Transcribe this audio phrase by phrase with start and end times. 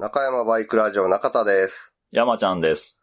[0.00, 1.92] 中山バイクラジオ中田です。
[2.12, 3.00] 山ちゃんです。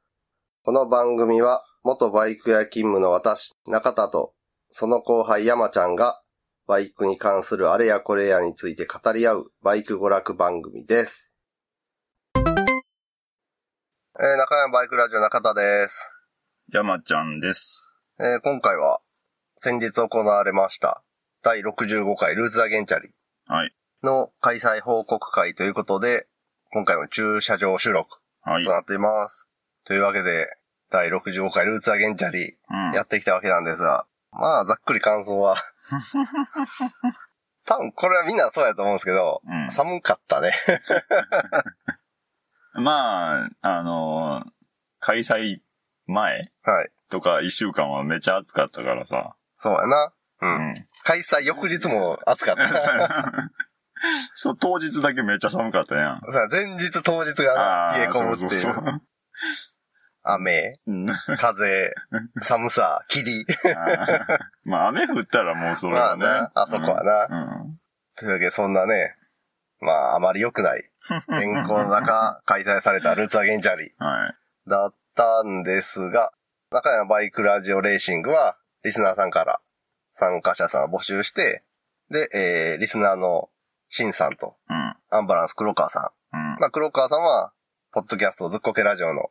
[0.64, 4.34] この番組は、元バイク屋勤務の私、中田と、
[4.70, 6.22] その後輩山ちゃんが、
[6.68, 11.34] バイクに関するあれやこれやについて語り合う、バイク娯楽番組です。
[12.38, 12.44] えー、
[14.38, 16.00] 中山バイクラジオ中田です。
[16.72, 17.84] 山ちゃんです。
[18.22, 19.02] えー、今回は、
[19.58, 21.04] 先日行われました、
[21.44, 23.10] 第65回ルーズアゲンチャリ
[23.48, 23.76] はい。
[24.02, 26.30] の開催報告会ということで、
[26.76, 28.66] 今回も駐車場収録はい。
[28.66, 29.48] となっています。
[29.86, 30.46] というわけで、
[30.92, 32.94] 第65回ルーツアゲンチャリうん。
[32.94, 35.56] やってきたわけなんですが、まあ、ざっくり感想は、
[37.66, 40.52] 多分これはみんなそうやと思うんですけど、うん寒かったね。
[42.74, 44.50] まあ、あのー
[45.00, 45.62] 開催
[46.08, 46.92] 前はい。
[47.10, 49.38] とか一週間はめっちゃ暑かったからさ。
[49.60, 50.12] そうやな。
[50.42, 50.46] う。
[50.46, 50.74] うんん。
[51.06, 53.32] 開催翌日も暑かった。
[54.36, 56.22] そう、当日だけめっちゃ寒かったやん。
[56.32, 59.02] さ前日当日が冷え込むっていそうそうそうう。
[60.24, 61.08] 雨、うん
[61.38, 61.94] 風、
[62.42, 63.46] 寒さ、霧。
[64.64, 66.26] まあ、雨降ったらもうそれまあはね。
[66.26, 67.28] な、あそこはな。
[67.30, 67.80] うん。
[68.16, 69.16] というわけで、そんなね、
[69.80, 70.84] まあ、あまり良くない、
[71.30, 74.70] 天候の中、開催されたルーツアゲンチャリはい。
[74.70, 76.34] だったんですが、
[76.72, 79.62] 中山バイクラジオレーシングは、リスナーさんから
[80.14, 81.64] 参加者さんを募集して、
[82.10, 83.50] で、えー、リスナーの
[83.96, 84.96] シンさんと、うん。
[85.10, 86.60] アンバランス黒川さうんん。。
[86.60, 87.54] まあ、黒川さんは、
[87.94, 89.30] ポッドキャストずっこけラジオの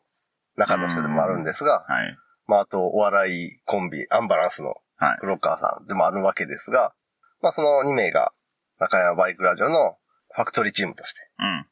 [0.57, 2.17] 中の人でもあるんですが、はい。
[2.47, 5.19] まあ、あと、お笑いコンビ、アンバランスのはい。
[5.21, 6.95] 黒川さんでもあるわけですが、
[7.43, 8.33] まあ、その2名が、
[8.79, 9.99] 中山バイクラジオの
[10.35, 11.67] ファクトリーチームとして、うん。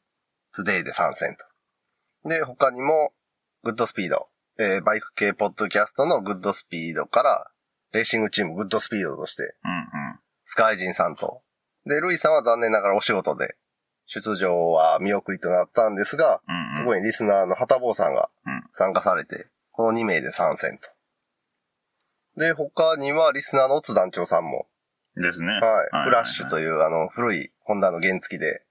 [0.55, 1.35] トゥデイで参戦
[2.23, 2.29] と。
[2.29, 3.11] で、他にも、
[3.63, 4.27] グッドスピード、
[4.59, 7.51] えーバイク系ポッドキャストのグッドスピードから、
[7.91, 9.71] レーシングチームグッドスピードとして、うん。
[9.71, 9.75] う
[10.13, 10.19] ん。
[10.43, 11.41] スカイジンさんと、
[11.85, 13.55] で、ルイさんは残念ながらお仕事で、
[14.05, 16.75] 出場は見送りとなったんですが、うん。
[16.75, 20.89] すごいリスナーの旗坊さんがうん参加されて、この2名で参戦と。
[22.39, 24.67] で、他にはリスナーのオツ団長さんも、
[25.15, 25.47] ですね。
[25.47, 26.63] はい、フラッシュという。
[26.63, 28.63] いうあの古いホンダの原付で、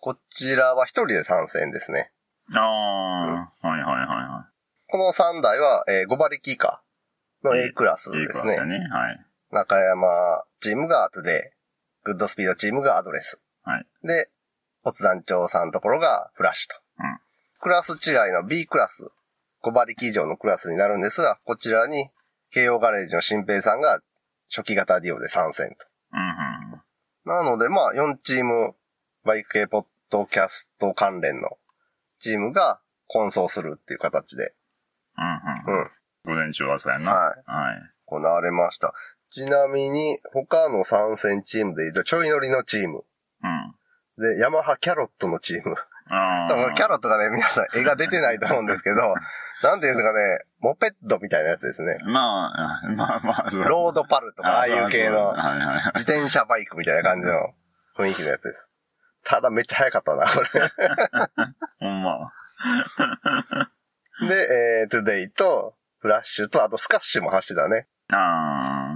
[0.00, 2.10] こちらは一人で参戦ですね。
[2.54, 4.48] ああ、はいはいはいは
[4.88, 6.82] この3台は、えー、5馬力以下
[7.44, 8.18] の A クラスい。
[8.18, 8.40] いいですね。
[8.42, 8.78] クラスやね。
[8.78, 9.26] はい。
[9.50, 11.57] 中山チームがトゥデイ、
[12.08, 13.38] グッドスピードチームがアドレス。
[13.64, 13.86] はい。
[14.02, 14.30] で、
[14.82, 16.80] オツ団長さんのところがフラッシュと。
[17.00, 17.18] うん
[17.60, 19.10] クラス違いの B クラス、
[19.64, 22.08] 5馬力以上のクラスになるんですが、こちらに、
[22.50, 24.00] 慶応ガレージの新平さんが
[24.48, 25.86] 初期型ディオで参戦と。
[26.12, 27.44] うんうん。
[27.44, 28.76] なので、まあ、4チーム、
[29.24, 31.58] バイク系ポッドキャスト関連の
[32.20, 34.54] チームが混走するっていう形で、
[35.18, 35.80] うんうん。
[35.80, 35.90] うん、
[36.26, 37.10] 午前中はそうやな。
[37.10, 37.42] はい。
[37.44, 37.98] はい。
[38.06, 38.94] 行われました。
[39.30, 43.04] ちなみに、他の参戦チームで言うと、ちょい乗りのチーム。
[43.42, 43.74] うん。
[44.22, 45.74] で、ヤマハキャロットのチーム。
[46.10, 48.96] あ多分キャロットがね、皆さん絵が出てないと思うんですけど、
[49.62, 51.98] なんていうんですかね、モペットみたいなやつですね。
[52.04, 55.34] まあ、まあまあ、ロードパルとか、ああいう系の。
[55.94, 57.54] 自転車バイクみたいな感じの
[57.96, 58.70] 雰囲気のやつです。
[59.24, 60.30] ただめっちゃ速かったな、こ
[61.80, 62.32] ほんま。
[64.22, 64.28] れ。
[64.28, 67.88] で、えー、トゥデイと、フラッシュと、あとスカッシュも走ってたね。
[68.10, 68.87] あ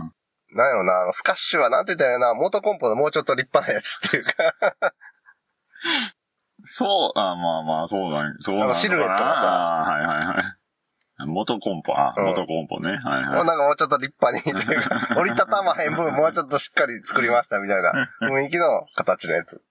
[0.55, 4.33] なんやろな、あのスカッシュはなんて言ったらいいな、モートコンポのもうちょっと立派なやつっていうか、
[4.81, 4.93] あ。
[6.65, 11.27] そう、あまあまあ、そうなん、そうなんあのシルエットがさあーはいはいはい。
[11.27, 12.91] モトコンポ、あ、うんモトコンポね。
[12.91, 13.35] はいはい。
[13.37, 19.63] もうなんかもうちょっと立派にっていうか、 折りたたまへん分もうちょっとしっかり作りましたみたいな 雰囲気の形のやつ。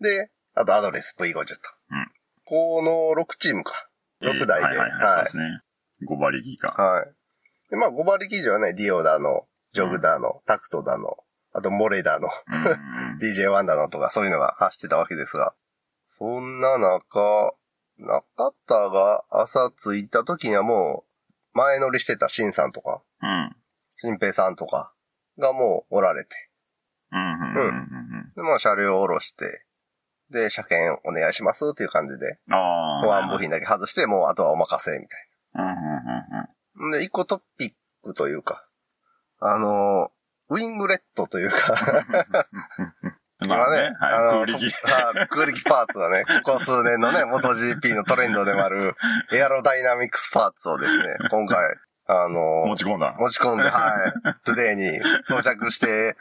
[0.00, 1.54] で、あとアドレス V50 と。
[1.90, 2.12] うん
[2.44, 3.88] この6チームか。
[4.20, 4.66] 6台で。
[4.66, 5.08] はいはいはい。
[5.08, 5.62] そうですね。
[6.08, 6.68] 5馬力か。
[6.70, 7.06] はい。
[7.70, 11.16] で、まあ、5馬力以上はね、ディオだの、ジョグだの、タクトだの、
[11.52, 12.28] あとモレだの。
[13.20, 15.54] DJ ワンダのとかそういうのが走ってたわけですが、
[16.18, 17.54] そんな中、
[17.98, 21.04] 中田が朝着いた時にはも
[21.54, 23.56] う、前乗りしてたシンさんとか、うん。
[24.00, 24.92] 新平さんとか
[25.38, 26.30] がもうおられて、
[27.12, 29.64] うんうんで、まあ車両を下ろして、
[30.30, 32.38] で、車検お願いしますっていう感じで。
[33.04, 36.90] 保安部品だけ外して、もうあとはお任せみたいうんうん。
[36.92, 37.72] で、一個トピッ
[38.02, 38.66] クというか、
[39.44, 40.12] あの、
[40.50, 41.74] ウィングレットというか、
[43.48, 44.08] まあね、は
[44.38, 44.44] い。
[44.44, 44.64] 空力。
[44.64, 46.24] はい空力パーツだね。
[46.44, 48.94] ここ数年のね、MotoGP のトレンドでもある、
[49.32, 51.58] エアロダイナミクスパーツをですね、 今回、
[52.06, 53.16] あの、持ち込んだ。
[53.18, 56.16] 持ち込んで、はい、トゥデイに装着して、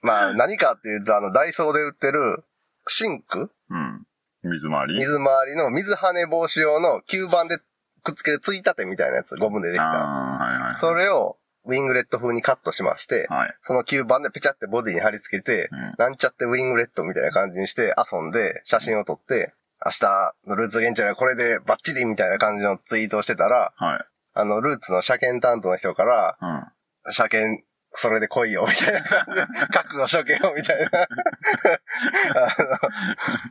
[0.00, 2.44] まあ何かっていうと、あの、ダイソーで売ってる、
[2.86, 3.52] シンク？
[3.68, 4.06] うん。
[4.44, 4.96] 水回り？
[4.96, 7.58] 水回りの水跳ね防止用の吸盤で
[8.02, 9.84] くっつけるついたてみたいなやつ、ゴムでできた。
[9.84, 10.78] ああ、はいはい。
[10.78, 11.36] それを、
[11.66, 13.54] ウィングレット風にカットしまして、はい。
[13.60, 19.54] その吸盤でペチャってボディに貼り付けて、うんなんちゃってウィングレットみたいな感じにして遊んで、写真を撮って、
[19.84, 24.04] 明日のルーツ現地はこれでバッチリみたいな感じのツイートをしてたら、はい。
[24.34, 27.12] あの、ルーツの車検担当の人から、うん。
[27.12, 32.78] 車検、それで来いよ、みたいな覚悟しとけよ、みたいな、あの、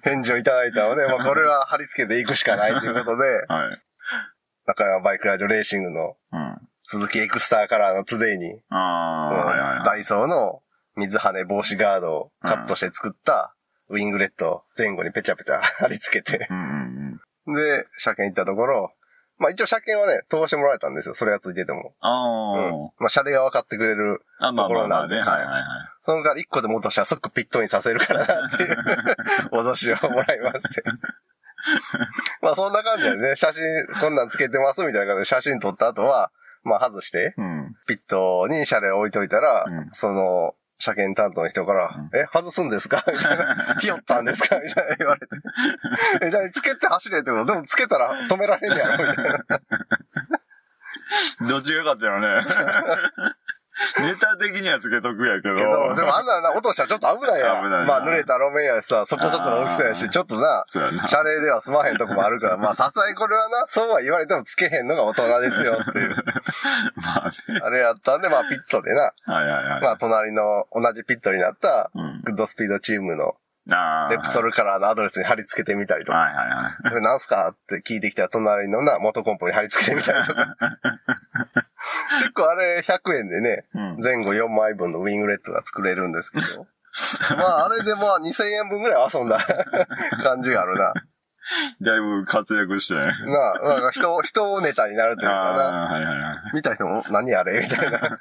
[0.04, 3.82] 返事をいただいたので、まあ、これは貼り付けていくしかないということで、 はい。
[4.66, 6.70] 中山バイクラジオレーシングのうん。
[6.92, 9.86] スズキエクスターカラーのトゥデイに、ああ、はいはいはい。
[9.86, 10.64] ダイソーの
[10.96, 13.54] 水跳ね防止ガードをカットして作った
[13.90, 17.54] ウィングレット前後にペチャペチャ 貼り付けて、うんうんうん。
[17.54, 18.92] で、車検行ったところ、
[19.38, 21.14] まあ一応車検はね、通してもらえたんですよ。
[21.14, 21.94] それがついてても。
[22.00, 22.92] あうん。
[22.98, 24.26] まあ車両が分かってくれる。
[24.40, 24.48] あ。
[24.48, 25.10] あ、まあまあまあね。
[25.20, 25.64] ところなんではいはいはい。
[26.02, 28.76] その代わり1個でも落としたら即ピットインさせるからなっていう
[29.54, 30.84] 脅しをもらいまして。
[32.42, 33.64] まあそんな感じでね、写真
[34.02, 36.32] こんなんつけてますみたいな感じで写真撮った後は、
[36.64, 37.76] まあ外して、うん。
[37.88, 43.04] ピットに車両置いといたら、うんその、車検担当の人から、うんえ、外すんですか？
[43.12, 43.78] みたいな。
[43.82, 44.60] ひよったんですか？
[44.60, 45.36] みたいな言われて。
[46.22, 49.40] え、じゃあ、つけて走れってことでもつけたら止められんやろみたいな。
[51.50, 52.28] どっちがよかったよね。
[54.00, 55.56] ネタ的にはつけとくやけど。
[55.56, 57.64] けど、でもあんなな落としたらちょっと危ないやん。
[57.64, 61.08] 危ないなまあ濡れた路面やしさ、そこそこの大きさやし、ちょっとな、そうやな。
[61.08, 66.16] 車齢では済まへんとこもあるから、 まあさすがにこれはな、そうは言われてもつけへんのが大人ですよっていう。
[66.96, 67.60] まあね。
[67.64, 69.82] あれやったんで、まあピットでな、はいはいはい。
[69.82, 72.22] まあ隣の同じピットになった、うん。
[72.24, 73.36] グッドスピードチームの。
[74.10, 76.88] レプソルカラーのアドレスに貼り付けてみたりとか、はいはいはい。
[76.88, 80.56] それなんすかって聞いてきたら隣のな、元コンポに貼り付けてみたりとか。
[82.22, 83.98] 結構あれ100円でね、うん。
[84.04, 86.68] 前後4枚分のウィングレットが作れるんですけど。
[87.38, 89.38] まああれでまあ2000円分ぐらい遊んだ
[90.24, 90.94] 感じがあるな。
[91.82, 93.00] だいぶ活躍してね。
[93.02, 95.40] なあ、なんか人、人ネタになるというかな。
[95.40, 96.38] はいはいはい。
[96.54, 97.62] 見た人も何あれ？
[97.62, 98.20] みたいな。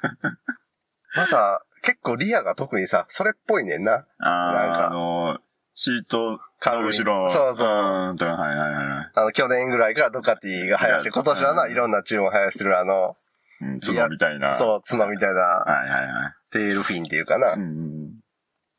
[1.15, 4.05] また、結構リアが特にさ、それっぽいねんな。
[4.19, 5.37] ああ、なんかあの、
[5.75, 7.31] シートのカウリ後ろの。
[7.31, 9.11] そうそううんとはいはいはい。
[9.13, 13.15] あの、去年ぐらいからドカティが生やして、今年はな、うんいろんなチームを生やしてるあの、
[13.61, 14.51] うん、角みたいな。
[14.51, 14.55] う。
[14.55, 16.33] そう、角みたいな、はいはいはい。
[16.51, 17.53] テールフィンっていうかな。
[17.53, 18.19] うん。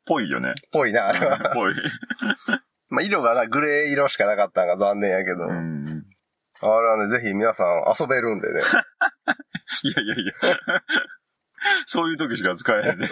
[0.05, 0.53] ぽいよね。
[0.71, 1.51] ぽいな、あれは。
[1.53, 1.75] ぽい。
[2.89, 5.85] まあ、色がな、グレー色しかなかったのが残念やけど、うん。
[6.61, 8.59] あれはね、ぜひ皆さん遊べるんでね。
[9.83, 10.33] いやいやいや。
[11.85, 13.07] そういう時しか使えへんね。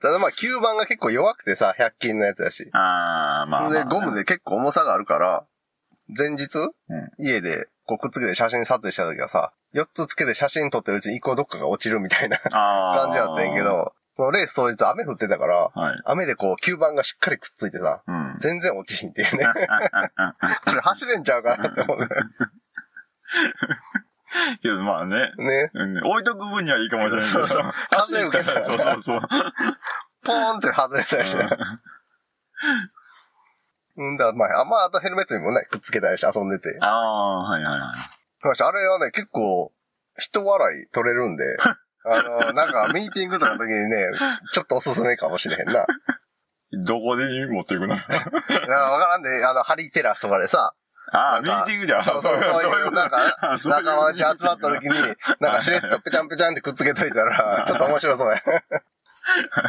[0.00, 2.68] ただまあ、吸盤が結構弱くてさ、100均のやつやし。
[2.72, 5.46] ああ、まあまあ、で、ゴムで結構重さがあるから、
[6.16, 6.70] 前日、うん
[7.18, 12.38] 家でこうくっつけて写真撮影した時はさ、4つつけて写真撮ってるうちに1個どっかが落ちるみたいな。
[12.38, 13.62] 感じやったんやけ。
[13.62, 16.02] ど、そのレース当日雨降ってたから、はい。
[16.06, 18.36] 雨でこう吸盤がしっかりくっついてさ、うん。
[18.40, 19.44] 全然落ちひんっていうね。
[20.66, 22.08] これ走れんちゃうかなって思うね。
[24.60, 25.32] けどまあね。
[25.38, 25.70] ね。
[25.74, 27.46] うん置いとく分にはいいかもしれないけど。
[27.46, 29.20] そうそう走ったらそうそうそう。
[30.24, 31.48] ポーンって外れたりして。
[33.96, 36.78] うんだ、まあ、あまあ、あとヘルメットにもね、くっつけたりして遊んでて。
[36.80, 38.17] ああ、はいはいはい。
[38.42, 39.72] あれはね、結構、
[40.18, 41.44] 人笑い取れるんで、
[42.04, 44.06] あの、なんか、ミーティングとかの時にね、
[44.52, 45.86] ちょっとおすすめかもしれへんな。
[46.84, 47.96] どこで持っていくの？
[47.96, 50.74] なんかわからんで、あの、ハリテラスとかでさ、
[51.10, 52.04] ああ、ミーティングじゃん。
[52.04, 53.18] そうそう、そういう、なんか、
[53.64, 54.90] 仲間内集まった時に、
[55.40, 58.42] なんかしれっとぺちゃんぺちゃんってくっつけといたら、ちょっと面白そうや。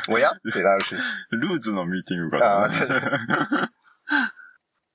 [0.10, 0.96] おやってなるし。
[1.32, 3.72] ルーツのミーティングかあら。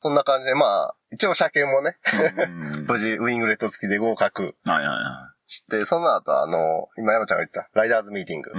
[0.04, 1.96] そんな感じで、まあ、一応車検もね、
[2.42, 4.54] うん 無事ウィングレット付きで合格
[5.46, 8.52] して、その後、あの、今山ちゃんが言った、ライダーズミーティング。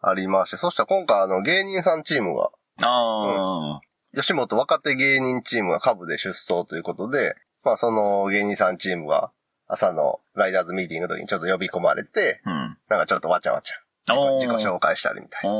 [0.00, 2.50] ありまして、そしたら今回あの、芸人さんチームが、
[2.80, 3.80] あ
[4.14, 9.30] 吉本若手芸人チームが株で出走ということで、まあその芸人さんチームが
[9.66, 12.50] 朝のライダーズミーティングの時にちょっと呼び込まれて、あ。
[12.50, 12.78] うん。
[12.88, 13.74] なんかちょっとわちゃわちゃ
[14.06, 15.50] 自己紹介したりみたいな。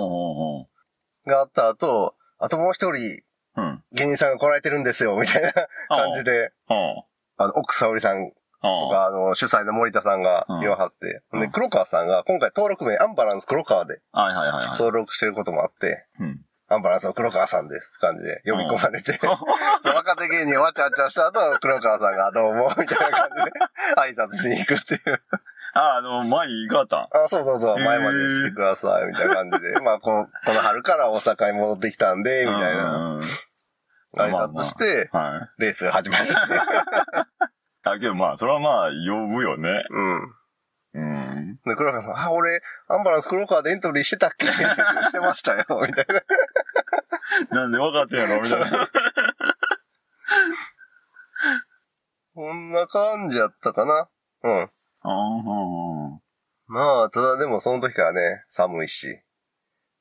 [1.26, 3.21] があった後、あともう一人
[3.59, 3.83] うん。
[3.93, 5.53] 芸人さんが来られてるんですよ、みたいな
[5.88, 6.53] 感じで、
[7.37, 8.31] あの、奥沙織さん
[8.62, 11.41] とか、あの、主催の森田さんが言わはって、うん。
[11.41, 14.71] で、黒川さんが今回登録名アンバランス黒川ではいはいはいはい。
[14.73, 16.41] 登録してることもあって、うん。
[16.71, 19.19] アンバランスの黒川さんですって感じで呼び込まれて、
[19.85, 23.53] 若手芸人わちゃわちゃした後、黒川さんがどうも、みたいな感じで
[23.97, 25.23] 挨拶しに行くっていう。
[25.73, 27.25] あ、あの、前に行かったん？
[27.25, 29.81] あ、そうそうそう、前まで来てください、みたいな感じで。
[29.81, 33.19] まあ、この、この春から大阪に戻ってきたんで、みたいな
[34.15, 35.62] うん挨拶して、はい。
[35.62, 36.27] レースが始まる。
[37.83, 39.85] だけどまあ、それはまあ、呼ぶよね。
[39.91, 40.35] うん。
[40.95, 41.57] うん。
[41.65, 44.47] で、黒川さん、あ、俺、アンバランス黒川でエントリーしてたっけ？
[44.50, 46.07] してましたよ、 みたい
[47.50, 47.61] な。
[47.61, 48.91] なんで分かってんやろみたいな。
[52.35, 54.09] こんな感じやったかな。
[54.43, 54.71] うん。
[55.03, 56.19] あー
[56.67, 59.23] まあ、ただでもその時からね、寒いし、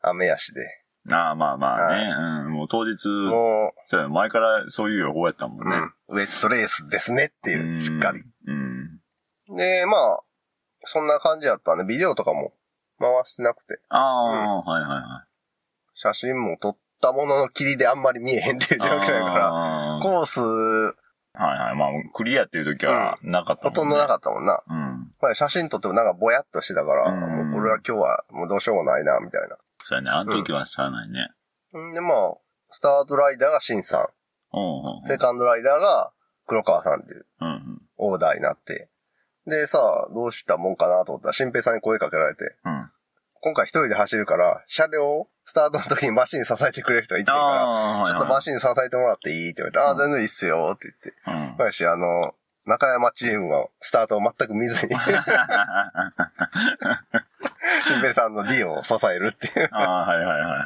[0.02, 0.62] 雨やしで。
[1.12, 2.10] ああ、まあまあね。
[2.46, 2.52] うん。
[2.54, 5.78] もう当日、もそうや前からそういう予報やったもう、んね。
[6.10, 8.24] うん、ウェットレースですねっていう、しっかり。
[8.48, 9.00] うん。
[9.50, 9.56] うん。
[9.56, 10.20] で、まあ、
[10.84, 12.54] そんな感じやったんで、ビデオとかも
[13.00, 15.28] 回してなくて、ああ、はいはいはい。
[15.96, 20.40] 写真も撮ったものの霧であんまり見えへんっていう状況やから、あーコース、
[21.38, 21.76] はいはい。
[21.76, 23.80] まあ、クリアっていう時はなかったもんね。
[23.80, 24.64] ほとんどなかったもんな。
[24.68, 25.12] うん。
[25.22, 29.58] まあ、写真撮ってもなんかぼやっとしてたから、うんもうこれは今日はもうどうしようもないな、みたいな。
[29.88, 30.12] そうやね。
[30.12, 31.30] あの時はしゃあないね。
[31.78, 32.38] んで、まあ、
[32.72, 34.10] スタートライダーがシンさ
[34.54, 36.12] うんうんん、セカンドライダーが
[36.46, 37.48] 黒川さんっていううん。
[37.48, 38.90] うんオーダーになって、
[39.48, 42.74] で、さあ、どうしたもんかなと思ったら、新平さんに声かけられて、うん。
[42.74, 42.92] うん。
[43.42, 50.94] 今回一人で走るから、車両、スタートの時にマシン支えてくれる人がいてるから、ちょっとマシン支えてもらっていいって言われて、ああ、全然いいっすよって
[51.26, 51.60] 言って。
[51.62, 51.66] ン。
[51.66, 51.72] うん。
[51.72, 52.36] し、あの、
[52.68, 54.94] 中山チームはスタートを全く見ずに、
[57.88, 59.70] 新平さんの D を支えるっていう。
[59.72, 60.66] ああ、はいはいは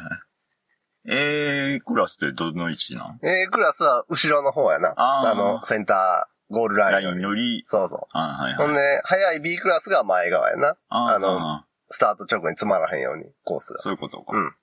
[1.04, 4.94] A クラスってどの位置なん？A クラスは後ろの方やな。
[4.96, 7.58] あーあの、センター、ゴールラライインより。
[7.58, 8.18] り、そうそう。
[8.18, 8.54] はい。
[8.54, 10.76] ほんで、早い B クラスが前側やな。
[10.88, 13.80] ああのスタート直後に詰まらへんように、コースが。
[13.80, 14.36] そういうことか。
[14.36, 14.54] うん。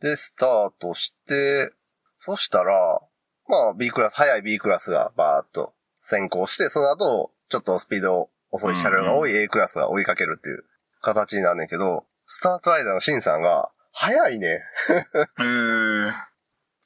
[0.00, 1.72] で、スタートして、
[2.18, 3.00] そしたら、
[3.48, 5.74] まあ B クラス、早い B クラスがバーっと
[6.06, 10.64] 先行して、その後、ちょっとスピード遅い車両が多い A クラスが追いかけるっていう
[11.00, 14.46] 形になんねんけど、スタートライダーのシンさんが、早いね。
[14.48, 16.06] へえ。
[16.06, 16.24] だか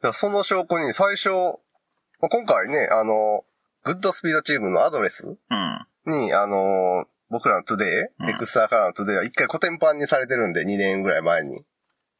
[0.02, 1.30] らその証拠に最初、
[2.20, 3.44] まあ今回ね、あの、
[3.82, 5.86] グッドスピードチームのアドレスうん。
[6.06, 7.84] に、あの僕らのトゥデ
[8.20, 11.64] イ、うんエクスターカラーのトゥデイは一回コテンパンにされてるんで、2年ぐらい前に。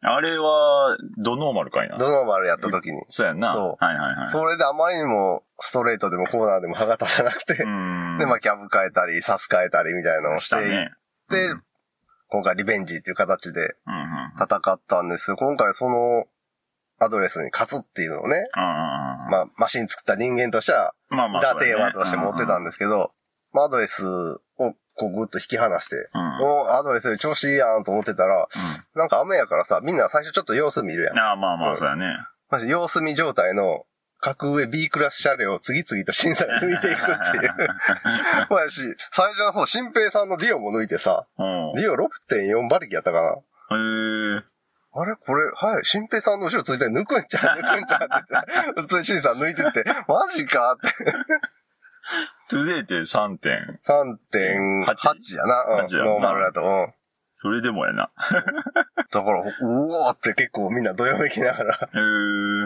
[0.03, 1.99] あれは、ドノーマルかいな。
[1.99, 3.03] ドノーマルやった時に。
[3.09, 3.53] そうやんな。
[3.53, 4.27] そうはいはいはい。
[4.29, 8.19] それであまりにもストレートでもコーナーでも歯が立たなくて、うん。
[8.19, 10.91] で、まあキャブ変えたり、サス変えたりみたいなのをししてたいっね。
[11.31, 11.63] て、うん
[12.31, 13.77] 今回リベンジっていう形で。
[14.39, 16.27] 戦ったんですけど、今回その
[16.99, 18.45] アドレスに勝つっていうのをね。
[18.55, 23.13] まあマシン作った人間としては、まあまあ裏テーマとして持ってたんですけど、
[23.53, 28.49] まあアドレスをこうぐっと引き離して、うんうアドレス調子いいやんと思ってたら、
[28.95, 31.19] なんか雨やからさ、みんな最初ちょっと様子見るやん。
[31.19, 32.07] ああ、まあまあ、そうやね。
[32.51, 33.85] マジ様子見状態の
[34.21, 37.55] 格上 B クラス車両を次々と審査に抜いていくっていう。
[38.51, 38.81] まあやし、
[39.13, 41.75] 最初の方、新平さんのディオも抜いてさ、うん。
[41.75, 43.29] ディオ6.4馬力やったかな。
[43.31, 43.33] へ
[44.39, 44.43] え。
[44.95, 45.15] あれ？
[45.15, 47.61] これ、はい、新平さんの後ろついて抜くんちゃう？
[47.61, 48.05] 抜くんちゃう？
[48.05, 50.89] って言って、普通に新平さん抜いてって、マジかって。
[52.51, 53.81] トゥデイって3点。
[53.85, 55.65] 3.8やな。
[55.81, 56.63] うん、8やなノーマルだと。
[56.63, 56.95] うん。
[57.35, 58.11] それでもやな。
[59.13, 61.75] だから、うおーって結構みんなどよめきながら。
[61.75, 61.77] へ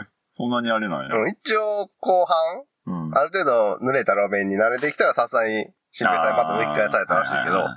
[0.01, 0.07] え。
[0.37, 1.15] そんなにあれなんや。
[1.15, 3.19] うん一応、後半、うん。
[3.19, 7.69] ある程度濡れた路面に慣れてきたらさすがに、新平さんにパッと抜き返されたらしいけど、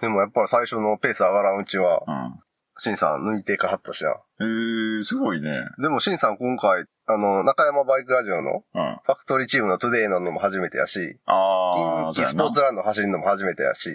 [0.00, 2.36] でもやっぱり最初のペース上がらんうちは、あ
[2.78, 4.10] シンさん抜いてかはったしな。
[4.10, 4.14] へ
[5.00, 5.62] え、すごいね。
[5.78, 8.96] でもシンさん今回、あの、中山バイクラジオのうん。
[9.04, 13.88] ファクトリーチームのトゥデイののも初めてやし、ああ、近畿スポーツランド走るのも初めてやし、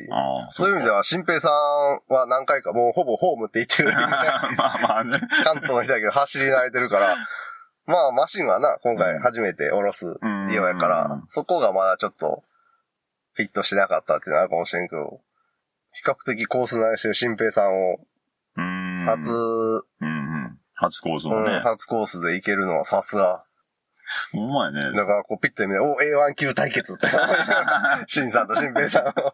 [0.49, 1.51] そういう意味では、新平さん
[2.13, 3.93] は何回かもうほぼホームって言ってる。
[3.93, 5.19] まあまあね。
[5.43, 7.15] 関東の人だけど走り慣れてるから、
[7.85, 12.43] まあマシンはな、今回初めて下ろすディオやから、うん、そこがまだちょっと
[13.33, 15.21] フィットしてなかったっていうのはあるかもしれんけど、
[15.93, 18.05] 比較的コース慣れしてる新平さんをうん。
[18.55, 20.09] 初、うんう
[20.47, 20.57] ん。
[20.73, 21.59] 初コースうんのね。
[21.63, 23.43] 初コースで行けるのはさすが。
[24.33, 24.91] うまいね。
[24.93, 27.07] だからこうピッと見て、お、A1 級対決って。
[28.07, 29.13] 新さんと新平さんを。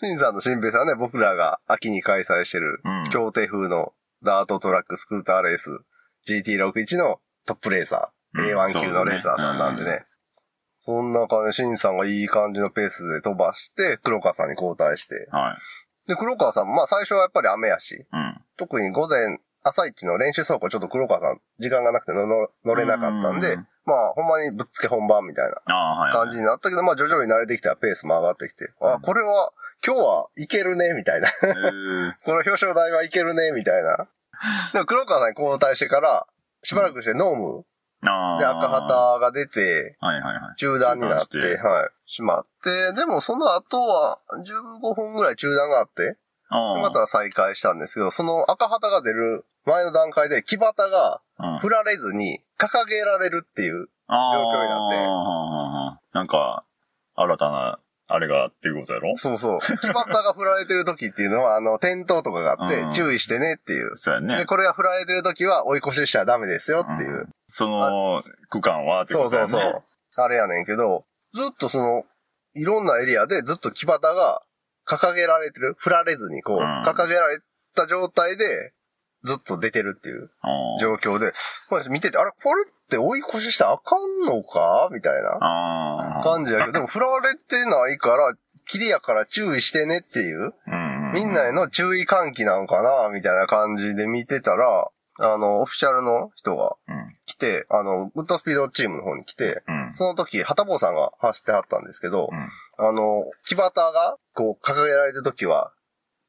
[0.00, 5.84] 新さんと新平さんはね、僕らが秋に開催してるうん協定風のダートトラックスクーターレース
[6.26, 10.06] GT61 のトップレーサー、うん A1 級のレーサーさんなんでね。
[10.80, 15.28] そんな感じで、新さんがいい感じのペースで飛ばして、黒川さんに交代して。
[15.30, 15.56] はい。
[16.12, 18.40] で、黒川さんもまあ最初はやっぱり雨やし、うん。
[18.56, 26.10] 特に午前、朝一の練習走行ちょっと黒川さん時間がなくて乗れなかったんでうん、まあほんまにぶっつけ本番みたいな。
[26.12, 29.52] 感じになったけど、まあ徐々に慣れてきたらペースも上がってきて、あ、これは
[29.84, 31.28] 今日はいけるね、みたいな。
[32.24, 34.08] この表彰台はいけるね、みたいな。
[34.72, 36.26] でも黒川さんに交代してから、
[36.62, 37.64] しばらくしてノーム
[38.04, 38.38] ああ。
[38.38, 40.56] で赤旗が出て、はいはいはい。
[40.56, 44.18] 中断になってはい、しまって、でもその後は
[44.82, 46.16] 15分ぐらい中断があって。
[46.54, 56.64] また再開したんですけど、その赤旗が出る前の段階で木旗がうん、振られずに掲げられるっていう、状況になってなんか、
[57.16, 59.16] 新たな、あれがっていうことやろ？
[59.16, 59.58] そうそう。
[59.60, 63.96] 木旗が振られてる時っていうのは、あの、転倒とかがあってう、ん注意してねっていう。
[63.96, 64.44] そうやねで、。
[64.46, 67.28] これが振られてる時は追い越ししちゃダメですよっていう。
[67.48, 69.48] その、区間はってそうことやね。
[69.48, 69.82] そうそう。
[70.16, 72.04] あれやねんけど、ずっとその、
[72.54, 74.42] いろんなエリアでずっと木旗が
[74.86, 75.74] 掲げられてる。
[75.78, 77.38] 振られずにこう、うん掲げられ
[77.74, 78.72] た状態で
[79.22, 80.30] ずっと出てるっていう
[80.80, 81.32] 状況で、
[81.68, 84.88] これ見てて、あれ、これって追い越ししたらあかんのか？
[84.92, 86.20] みたいな。
[86.22, 88.34] 感じやけど、でも振られてないから、
[88.68, 90.52] キリやから注意してねっていう。
[91.14, 94.88] みんなへの注意喚起なんかなみたいな感じで見てたら、
[95.22, 97.16] あの、オフィシャルの人がうん。
[97.26, 99.92] 来て、あの、グッドスピードチームの方に来て、うん。
[99.94, 102.86] その時、旗坊さんが走ってはったんですけど、うん。
[102.86, 105.72] あの、木端が、こう、掲げられてる時は、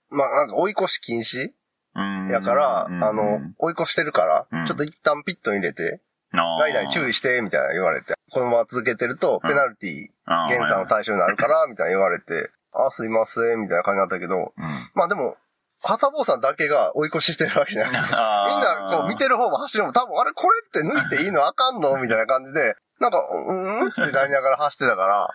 [0.09, 1.49] まあ、なんか追い越し禁止
[1.95, 2.27] うん。
[2.29, 14.63] やから、うんあの、追い越してるから、うんちょっと一旦ピットに入れて、ライダーに注意して、みたいな言われて、このまま続けてると、うんペナルティ減産の対象になるから、みたいな言われて、あ、すいません、みたいな感じになったけど、うん。
[14.95, 15.35] まあでも、
[15.83, 25.29] 旗坊さんだけが追い越ししてるわけじゃなくて、 みんなこう見てる方も走る方も多分、あれこれって抜いていいのあかんのみたいな感じで、なんか、うーんってなりながら走ってたから、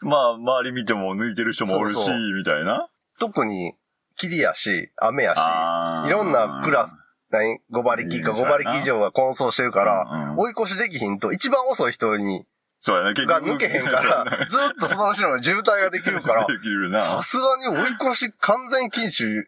[0.00, 2.88] まあ、周り見ても抜いてる人もおるし、そうそうみたいな。
[3.18, 3.74] 特に、
[4.16, 5.38] 霧やし、雨やし、
[6.08, 6.94] いろんなクラス、
[7.30, 12.44] 何 ?5 馬力かうん5馬力以上が混走してるから、追い越しできひんと、一番遅い人に、
[12.78, 13.52] そうやね、結が局。
[13.52, 16.46] 抜けへんから、ずっとその後ろの渋滞ができるから、
[17.02, 17.22] さ。
[17.22, 19.44] すがに追い越し完全禁止、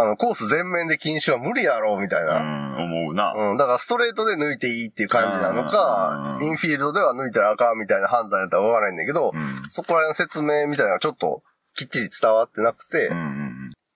[0.00, 2.40] あの、コース全面で禁止は無理やろ、みたいうな。
[2.40, 3.34] ん、思うな。
[3.36, 9.68] うん、だからストレートで抜いていいっていう感じなのか、うんインフィールドでは抜いたらあかんみたいな判断やったらわからないんだけど、うん。
[9.68, 11.42] そこら辺の説明みたいなのがちょっと
[11.74, 13.16] きっちり伝わってなくてうん、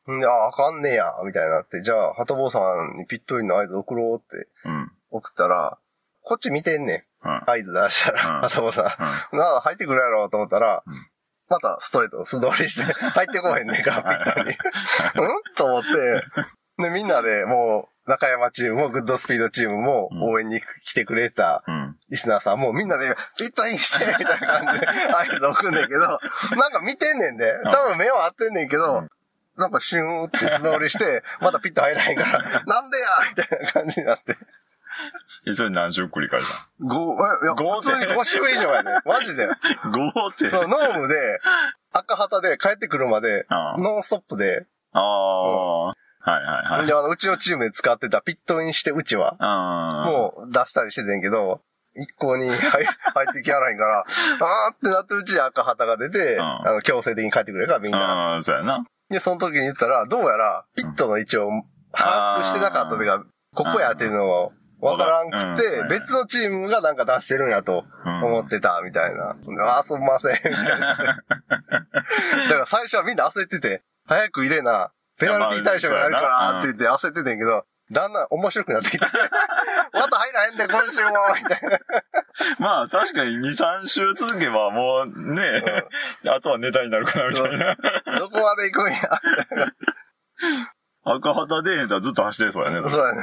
[0.08, 2.58] うんんで、あ、あかんねや、みたいになって、じゃあ、鳩坊さ
[2.94, 4.48] んにピットインの合図送ろうって。
[5.10, 5.78] 送ったら、
[6.22, 7.28] こっち見てんねん。
[7.28, 7.42] うん。
[7.46, 8.96] 合図出したうんら、鳩坊さ
[9.32, 9.40] うんん。
[9.40, 10.94] なあ、入ってくるやろうと思ったらうん、
[11.48, 14.50] またストレート素通りして、 入ってこへんねんから、ピットに。
[15.26, 15.42] うん？
[15.56, 16.24] と思って、
[16.82, 21.96] で、みんなでもう、中山チームもグッドスピードチームもうん応援に来てくれたうん。
[22.10, 26.00] リスナーさんもみんなでピットインして、みたいな感じで 合図送んねんけど、
[26.56, 27.58] なんか見てんねんで。
[27.64, 29.06] 多分目は合ってんねんけど、
[29.56, 34.36] なんかシューンって素通りして、またピット入らへんから、なんでやみたいな感じになって。
[35.46, 36.46] え、それ何周繰り返し
[36.80, 38.92] 5、いや、五普通に5周以上やね。
[39.04, 39.46] マジで。
[39.46, 39.54] た
[39.88, 40.48] ?5 って。
[40.50, 41.40] そう、ノームで、
[41.92, 45.86] 赤旗で帰ってくるまで、ノンストップで、ああ。
[45.86, 45.94] は
[46.40, 46.86] いはいはい。
[46.86, 49.36] で、あの、うちのチームで使ってたピットインして、うちは。
[50.06, 51.60] もう出したりしててんけど、
[51.96, 57.98] 一向に入 入ってきやらへんから、あーってなってるうちに赤旗が出て、うんあの、強制的に帰ってくれるから、みんな。
[57.98, 58.84] ああ、そうやな。
[59.10, 61.50] で、その時に言ったら、どうやら、ピットの位置を
[61.92, 64.52] 把握してなかったというか、ここやっていうのを
[64.84, 69.30] わからんくうんて、別のチームがなんか出してるんやと思ってた、みたいな。
[69.30, 70.96] あー、すんません、みたいな。
[70.96, 71.24] だか
[72.58, 79.06] ら最初はみんな焦ってて、早く入れな、ペナルティ対象がやるからって言って焦っててんけど、だんだん面白くなってきた。
[79.92, 81.78] また入らへんで、今週もみたいな。
[82.58, 85.62] まあ確かに2、3週続けばもうね、
[86.28, 87.76] あとはネタになるかなみたいな。
[88.18, 88.98] どこまで行くんや。
[91.04, 92.82] 赤旗でへんたらずっと走ってそうやね。
[92.82, 93.20] そうやね。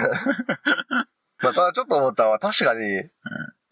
[1.42, 2.82] まあ、ただちょっと思ったのは、確かに、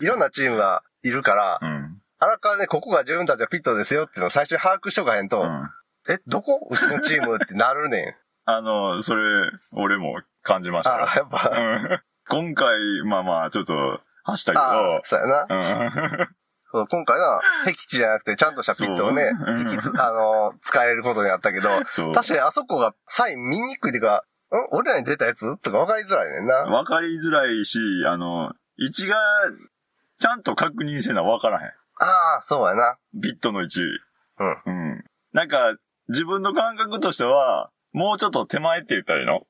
[0.02, 2.02] いろんなチームがいるから、うん。
[2.20, 5.70] あらかじめここが自分たちはピットですよっていうのを最初に把握しとかへんと、うん。
[6.10, 6.68] え、どこ？
[6.70, 8.16] うちのチームってなるねん。
[8.46, 9.22] あの、それ、
[9.74, 15.48] 俺も感じましたよあ、やっぱ、うん今回、まあまあ、ちょっと、走ったけあど、そうやな。
[15.50, 16.28] うん。
[16.72, 21.70] そう今回は、僻地じゃなくて、ちゃんとしたピットをねそう、引きつ、あの、使えることになったけど。
[22.14, 24.22] 確かにあそこがサイン見にくいっていうか、ん
[24.72, 26.56] 俺らに出たやつとか分かりづらいねんな。
[26.56, 29.16] わかりづらいし、あの、位置が、
[30.20, 31.68] ちゃんと確認せなわからへん。
[32.02, 32.98] ああ、そうやな。
[33.22, 33.82] ピットの位置。
[33.82, 34.58] うん。
[34.66, 35.04] うん。
[35.34, 35.76] なんか、
[36.08, 39.42] 自分の感覚としては、もうちょっと手前って言ったらいいの？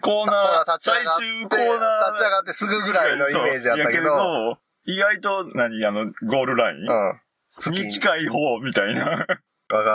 [0.00, 2.12] コーナー、最終コーナー。
[2.12, 6.86] 立ち上がってすぐぐらいのイメージやったけど、や意外と、何、あの、ゴールライン？
[7.66, 7.72] うん。
[7.72, 9.02] に近い方みたいな。
[9.04, 9.26] わか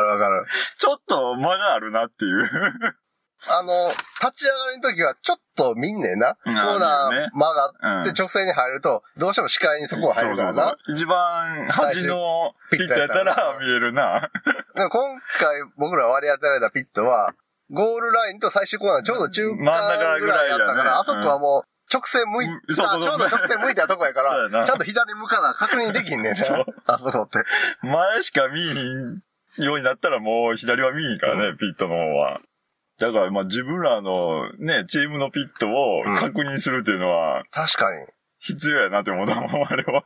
[0.01, 0.45] るわかる。
[0.77, 2.49] ちょっと間があるなっていう。
[3.49, 3.89] あの、
[4.21, 6.35] 立ち上がりの時はちょっと見んねんな。
[6.35, 10.53] コうんーナねー曲がうんって直線に入ると、どうしても視界にそこが入るからな。
[10.53, 10.95] そうそうそう。
[10.95, 14.29] 一番端のピットやったら見えるな。
[14.75, 14.89] 今
[15.39, 17.33] 回僕ら割り当てられたピットは、
[17.71, 26.39] ゴールラインと最終コーナーちょうど中間ぐらいやったから、あそこはもう直線向いうんそうそうそうあちょうど直線向いたとこやから、ちゃんと左向かな確認できんねんな。
[26.87, 27.39] あそこって。
[27.85, 28.79] 前しか見えひ
[29.61, 32.39] んようになったらもう左は見えへんからね、ピットの方は。
[32.99, 38.05] だからまあ自分らのね、チームのピットを確認するっていうのは確かに。
[38.39, 40.03] 必要やなって思ったもん、あれは。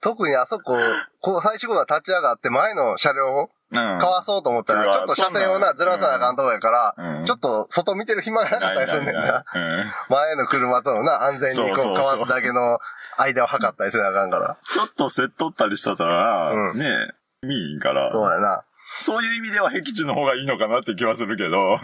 [0.00, 0.76] 特にあそこ、
[1.20, 3.74] こう最終コーナー立ち上がって前の車両をうん。
[3.74, 9.44] かわそうと思ったら、うんちょっと車線をな、ずらさなあかんとこやから、うんちょっと外見てる暇がなかったりすんねんな。
[9.54, 12.78] うん前の車とのな、安全にこそうかわすだけの
[13.18, 14.56] 間を測ったりせなあかんから。
[14.64, 18.64] ちょっと競っとったりしたら、うんね、見えへんから、そうやな。
[19.02, 21.78] そういう意味では僻地の方がいいのかなって気はするけど、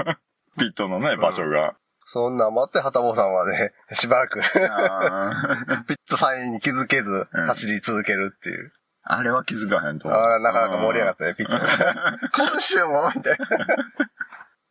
[0.58, 1.74] ピットのね、場所が。
[2.06, 8.72] そんなん待って、旗坊さんはね、 しばらくあ ピットサインに気づけずうん走り続けるっていう。
[9.02, 10.08] あれは気づかへんと。
[10.08, 12.18] あれなかなか盛り上がったね、ピットが。
[12.32, 13.46] 今週もみたいな。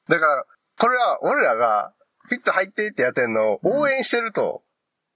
[0.09, 0.45] だから、
[0.79, 1.93] これは俺らが、
[2.29, 4.63] ピット入ってってやってんのを応援してると、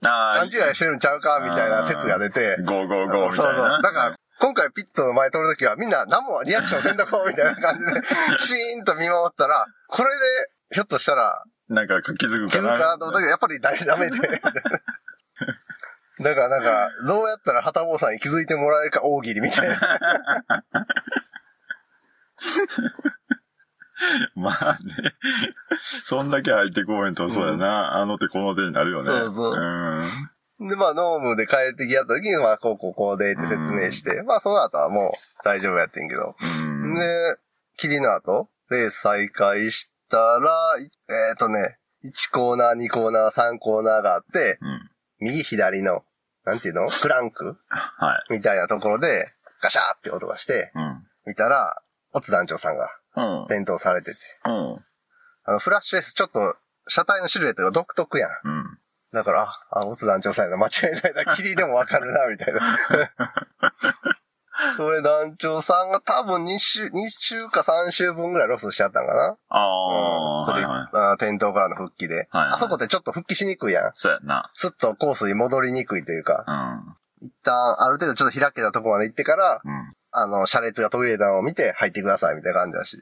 [0.05, 3.55] あ勘違いしてるんちゃうかみたいな説が出て、ゴーゴーゴーみそうそう。
[3.55, 3.81] たいな。
[3.81, 8.01] だから、今回ピットの前通るときはみんな何もリアクションせんとこうみたいな感じで、
[8.37, 12.77] シーンと見守ったら、これで、ひょっとしたらなんか気づく気づくかな。
[12.77, 14.17] かなと思ったけど、やっぱりダメで。
[16.19, 19.79] だからなんか、どうやったら旗坊さんに気づいてもらえるか大喜利みたいな。
[24.35, 24.93] まあね。
[26.03, 27.97] そんだけ入ってこうへんと、そうやな。
[27.97, 29.05] あの手この手になるよね。
[29.05, 29.55] そうそう
[30.59, 30.67] うん。
[30.67, 35.11] で、まあ、ノームで帰ってきやった時に、まあ、こうこうこうでって説明して、まあ、その後はもう
[35.43, 36.35] 大丈夫やってんけど。
[36.39, 36.95] うん。
[36.95, 37.37] で、
[37.75, 40.89] 霧の後、レース再開したら、い
[41.29, 44.89] えっ、とね、1コーナー、2コーナー、3コーナーがあって、うん。
[45.19, 46.03] 右左の、
[46.45, 46.87] なんていうの？
[46.89, 47.57] クランク？
[47.69, 48.33] はい。
[48.33, 49.25] みたいなところで、
[49.61, 51.03] ガシャーって音がして、うん。
[51.25, 51.81] 見たら、
[52.13, 53.43] オツ団長さんがうん。
[53.45, 54.17] 転倒されてて。
[54.45, 54.79] うん。
[55.45, 56.55] あの、フラッシュ S ちょっと、
[56.87, 58.29] 車体のシルエットが独特やん。
[58.29, 58.77] うん。
[59.11, 62.61] だから、あ、あオツ団長さんやな、間違いないな、霧でもわかるな、みたいな。
[64.77, 69.37] それ団長さんが多分2週、2週か3週分ぐらいロスしちゃったんかな。
[69.49, 70.89] ああ、うんそれはいはい。
[70.93, 72.27] あ転倒からの復帰で。
[72.31, 73.91] はいはいあそこってちょっと復帰しにくいやん。
[73.93, 74.51] そうやな。
[74.53, 77.27] すっとコースに戻りにくいというか、うん。
[77.27, 79.93] 一旦ある程度ちょっと開けたとこまで行ってから、うん。
[80.11, 83.01] あの、車列が途切れたのを見て入ってくださいみたいな感じだし。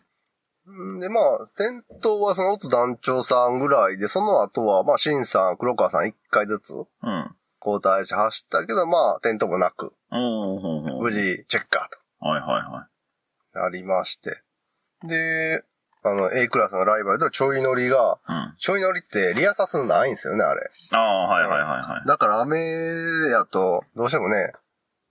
[0.69, 7.35] んで、まあ、転倒はそのオツ団長さんぐらいで、その後は、まあ、シンさん、黒川さん一回ずつうん。
[7.65, 11.01] 交代して走ったけど、まあ、転倒もなく、うん。
[11.01, 12.88] 無事、チェッカーとはいはいは
[13.54, 14.41] なりまして。
[15.04, 15.63] で、
[16.04, 18.32] あの、A クラスのライバルとちょい乗りが、い。
[18.32, 18.56] うん。
[18.60, 20.69] ちょい乗りってリアサスないんですよね、あれ。
[20.91, 22.08] ああ、はいはいはいはい。
[22.08, 22.60] だから雨
[23.32, 24.51] やと、どうしてもね、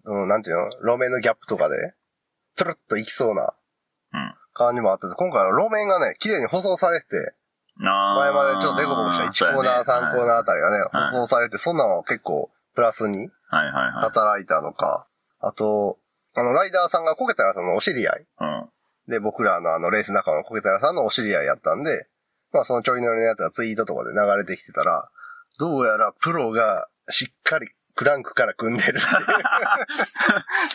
[0.04, 1.94] うん、なんていうの、路面のギャップとかで、
[2.56, 3.54] トゥルッと行きそうな
[4.12, 4.34] うん。
[4.52, 7.34] 感じもあって、今回は路面がね、綺麗に舗装されて
[7.76, 11.10] 前までちょっとデコボコした1コーナー、3コーナーあたりがね、はい。
[11.10, 13.30] 舗装されて、そんなの結構プラスに。
[14.00, 15.06] 働いたのか、
[15.40, 15.98] あと、
[16.36, 18.26] あの、ライダーさんがコケタラさんのお知り合い。
[18.40, 18.68] うん。
[19.08, 22.08] で、僕らのあの、レース仲間のコケタラさんのお知り合いやったんで、
[22.52, 25.08] まあそのちょい乗りのやつがツイートとかで流れてきてたら、
[25.58, 29.00] どうやらプロがしっかりクランクから組んでるっていう。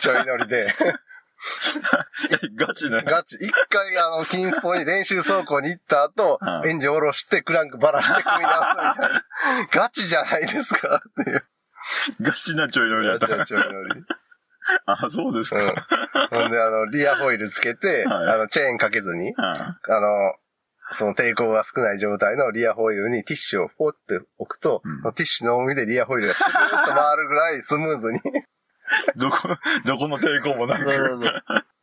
[0.00, 0.94] ちょい乗りで、え、
[2.54, 3.02] ガチね。
[3.06, 9.24] ガチ、一回あの、金スポに練習走行に行った後、うんエンジン下ろしてクランクバラして組み直すみたいな。
[9.70, 11.44] ガチじゃないですかっていう。
[12.20, 13.26] ガチなちょい乗りやった。
[13.28, 14.04] ガチのちょい乗り。
[14.86, 15.60] あ、そうですか。
[15.60, 16.40] うん。
[16.42, 19.44] ほんで、あの、リアホイールつけて、はいあの、チェーンかけずに、うん。
[19.44, 20.34] あの、
[20.92, 28.20] その抵抗が少ない状態のリアホイールにティッシュをポッて置くと、うんティッシュの重みでリアホイールがスルーッと回るぐらいスムーズに
[29.16, 29.48] どこ、
[29.84, 30.84] どこの抵抗もなく。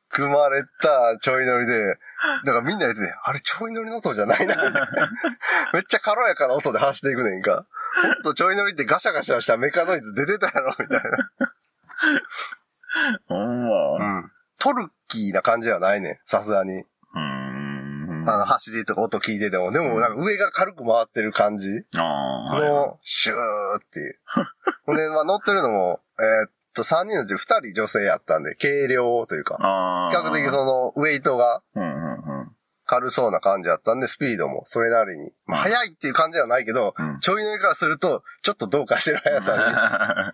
[0.10, 2.00] 組まれたちょい乗りで、
[2.46, 4.56] だからみんな言ってて、あれちょい乗りの音じゃないな。
[5.74, 7.68] めっちゃ軽やかな音で走っていくねんか。
[8.04, 11.02] もっとちょい乗りってガシャガシャしたメカノイズ出てたやろ、みたい
[13.28, 13.70] ほんな。
[14.00, 14.18] ま。
[14.18, 14.32] うん。
[14.60, 16.80] トルキーな感じではないねん、さすがに。
[16.80, 18.24] うーん。
[18.28, 22.02] あの、走りとか音聞いてても、でもなんか上が軽く回ってる感じあ
[22.54, 22.60] あ。
[22.60, 24.20] の、シューっていう。
[24.86, 29.58] ほんで、まあ乗ってるのも、えーっと、3人のうち2人女性やったんで、軽量というか。
[30.12, 31.62] 比較的その、ウェイトが。
[32.86, 35.34] 軽そうな感じだったんで、スピードもそれなりに。
[35.46, 40.34] まあ、速いっていう感じではないけど、うんちょい乗りからすると、ちょっとどうかしてる速さ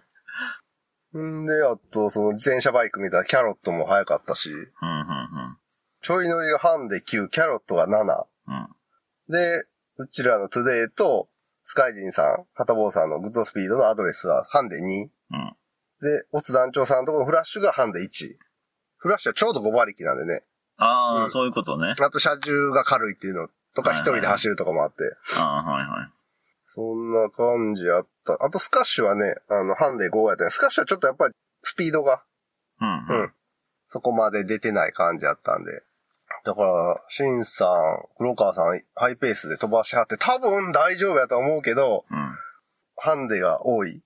[1.13, 1.19] に。
[1.19, 5.57] んで、あと、その自転車バイク見たらキャロットも速かったし、うんうん
[6.03, 7.89] ちょい乗りがハンで9、キャロットが7。
[7.89, 8.55] うん。
[8.55, 8.67] うん。
[9.29, 9.63] で、
[9.97, 11.29] うちらのトゥデイと、
[11.63, 14.81] スカイジンさん、ハタボーさんのグッドスピードのアドレスはハンで2。
[14.81, 15.55] うん。
[16.03, 18.09] で、オツ団長さんのところのフラッシュがハンデ1。
[18.97, 20.43] フラッシュはちょうど5馬力なんでね。
[20.77, 21.95] ああ、うんそういうことね。
[21.97, 25.03] あと車重が軽いっていうのとかはいはい一人で走るとかもあって。
[25.37, 26.09] ああ、はいはい。
[26.75, 28.37] そんな感じやった。
[28.41, 30.49] あとスカッシュはね、あの、ハンデ5やったね。
[30.49, 32.23] スカッシュはちょっとやっぱりスピードが、
[32.81, 33.05] うん。
[33.21, 33.33] うん。
[33.87, 35.83] そこまで出てない感じやったんで。
[36.43, 42.35] だから、シンさん、黒川さん、ハイペースで飛ばしはって、多分大丈夫やと思うけど、うん。
[42.97, 44.03] ハンデが多い、うんうんうん。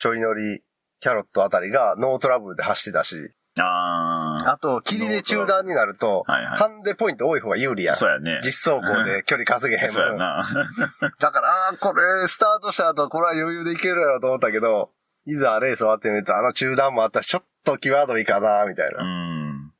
[0.00, 0.62] ちょい乗り、
[0.98, 3.16] キャロットあたりがノートラブルで走ってたし、
[3.58, 4.52] ああ。
[4.52, 7.96] あと、霧で中断になると、はいはいハンデポイント多い方が有利やん。
[7.96, 8.40] そうやね。
[8.42, 9.92] 実走行で距離稼げへん分。
[9.92, 10.44] そうやな。
[11.20, 14.92] だから、あーこれ、スタートした後、これは余裕でいけるやろと思ったけど、
[15.26, 18.88] いざレース終わってみると、あの中断もあったし、ちょっと際どいかな、みたいな。
[18.88, 19.72] うん。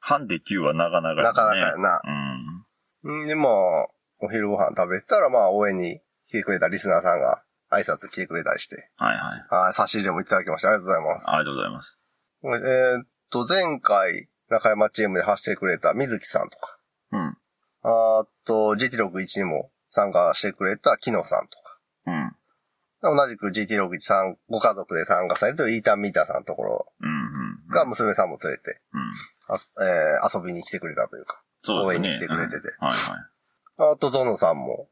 [0.00, 1.22] ハンデ9はなかなかやね。
[1.22, 2.00] なかなかやな
[3.04, 3.20] うん。
[3.22, 3.52] うん、で、まあ、
[4.20, 9.64] お昼ご飯食べてたら、まあ、応援に来てくれたリスナーさんが挨拶来てくれたりして、はいはい。
[9.64, 11.28] はい、差し入れもいただきまして、ありがとうございます。
[11.28, 11.98] ありがとうございます。
[12.44, 16.78] えーっと、前回、中山チームで走ってくれた水木さんとか、
[17.12, 17.36] うん。
[17.82, 23.16] あと、GT61 にも参加してくれた木野さんとか、うん。
[23.16, 27.08] 同じく GT61 さん、ご家族で参加されてるイータンミーターさんのところうん。
[27.08, 27.68] うん。
[27.68, 29.00] が娘さんも連れて、うん。
[29.48, 31.42] あえー遊びに来てくれたというか。
[31.68, 33.92] 応援に来てくれててうんはいはい。
[33.94, 34.88] あとゾノさんも、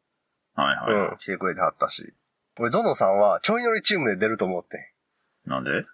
[0.54, 1.08] はいはい。
[1.10, 2.12] うん、来てくれてはったし、
[2.58, 4.92] 俺ゾノさんはちょい乗りチームで出ると思って
[5.46, 5.84] んなんで？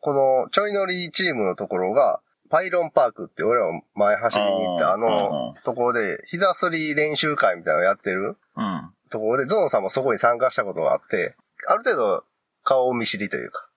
[0.00, 8.92] このちょい乗りチームのところが、パイロンパークって俺らも前走りに行ったあのところで、膝すり練習会みたいなのやってるうん。
[9.10, 11.34] ところで、ゾノさんもそこに参加したことがあって、
[11.68, 12.24] ある程度
[12.62, 13.68] 顔見知りというか。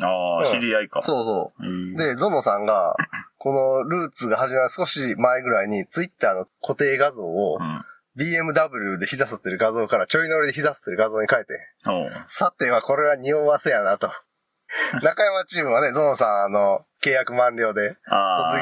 [0.00, 1.02] ああ、うん知り合いか。
[1.04, 1.94] そうそう。
[1.94, 2.96] うで、ゾノさんが、
[3.36, 7.84] このルーツが始まる少し前ぐらいに、ツイッターの固定画像をう、ん。
[8.16, 11.58] BMW で膝吸ってる画像からちょい乗りで膝吸ってる画像に変えて、
[12.28, 14.10] さてはこれは匂わせやなと。
[15.02, 17.90] 中山チームはね、ゾノさん、あの、契約満了で。
[17.90, 17.98] 卒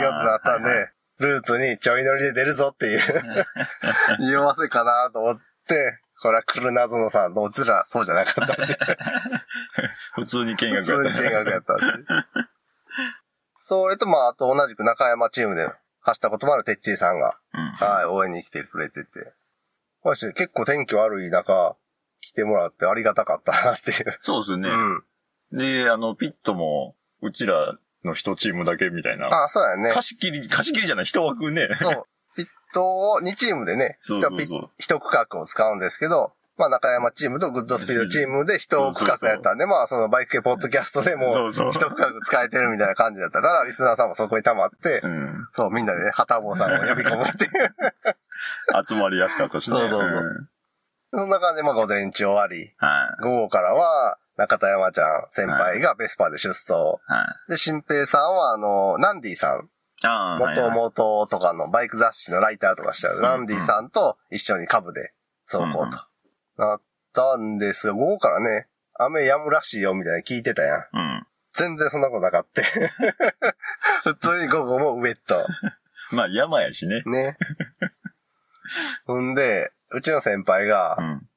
[0.02, 3.00] 業ってなったんで、はいはいルーツにちょい乗りで出るぞっていう、
[4.18, 7.34] 匂わせかなと思って、これは来るな、ゾノさん。
[7.34, 8.56] どちらそうじゃなかった。
[10.14, 11.74] 普通に見学普通に見学やった。
[13.56, 15.68] それと、まあ、あと同じく中山チームで
[16.00, 17.70] 走ったこともあるテッチーさんが、うん。
[17.72, 19.32] はい、応援に来てくれてて。
[20.04, 21.76] まあ結構天気悪い中、
[22.20, 24.18] 来てもらってありがたかったなっていう。
[24.20, 24.68] そうですね。
[25.50, 25.58] うん。
[25.58, 29.26] で、あの、ピットも、うちらの一チームだけみたいな。
[29.44, 29.92] あ、そうやね。
[29.92, 31.68] 貸し切り、貸し切りじゃない、一枠ね。
[31.80, 32.06] そう。
[32.36, 36.32] ピットを2チームでね、 そうそうそう一区画を使うんですけど、
[36.62, 45.48] まあ中山チームとグッドスピードチームで一区画やったんで、まあそのバイク系ポッドキャストでも一区画使えてるみたいな感じだったから、リスナーさんもそこに溜まって、うん。
[45.55, 47.75] そう、みんなでね、旗坊さんを呼び込むっていう。
[48.88, 49.77] 集まりやすかったしね。
[49.77, 50.48] そうそうそうん
[51.14, 53.22] そんな感じで、まあ午前中終わり、はい。
[53.25, 56.72] 午後からは、中田山ちゃん先輩がベスパで出走。
[56.72, 57.51] はい。
[57.51, 59.68] で、新平さんは、あの、ナンディさん、
[60.05, 65.12] ああ、はい元はい々とかのバイク雑誌のライターとかしてある、んナンディさんと一緒に株で
[65.46, 65.98] 走行と。
[66.56, 70.80] なったんですが、午後からね、雨止むらしいよみたいな聞いてたやん。
[70.92, 71.26] うん。
[71.52, 72.62] 全然そんなことなかった。
[74.04, 75.34] 普通に午後もウェット。
[76.14, 77.02] まあ、山やしね。
[77.06, 77.36] ね。
[79.06, 81.28] ほんで、うちの先輩がう、ん。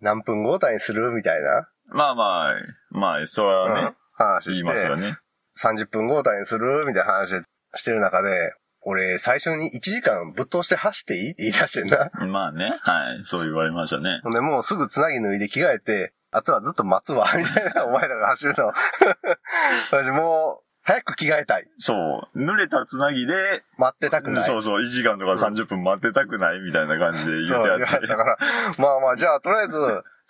[0.00, 2.54] 何分交代にするみたいな、まあまあ、
[2.90, 5.18] まあ、それはね、うん話言いして、ますよね。
[5.58, 7.42] 30分交代にするみたいな話
[7.74, 8.54] してる中で、
[8.88, 11.30] 俺、最初に1時間ぶっ通して走っていい？
[11.32, 12.10] っ て言い出してんな。
[12.28, 13.24] まあね、はい。
[13.24, 14.20] そう言われましたね。
[14.22, 18.72] ほんで、もうすぐつなぎ脱いで着替えて、あとはずっと待つわ、 みたいな、お前らが走るの。
[19.90, 21.68] 私もう、早く着替えたい。
[21.78, 22.38] そう。
[22.38, 24.44] 濡れたつなぎで、待ってたくない。
[24.44, 27.86] そうそう、1時間とか30分待ってたくないみたいな感じで言そうってやって。
[27.86, 28.38] 言われたから。
[28.78, 29.78] まあまあ、じゃあ、とりあえず、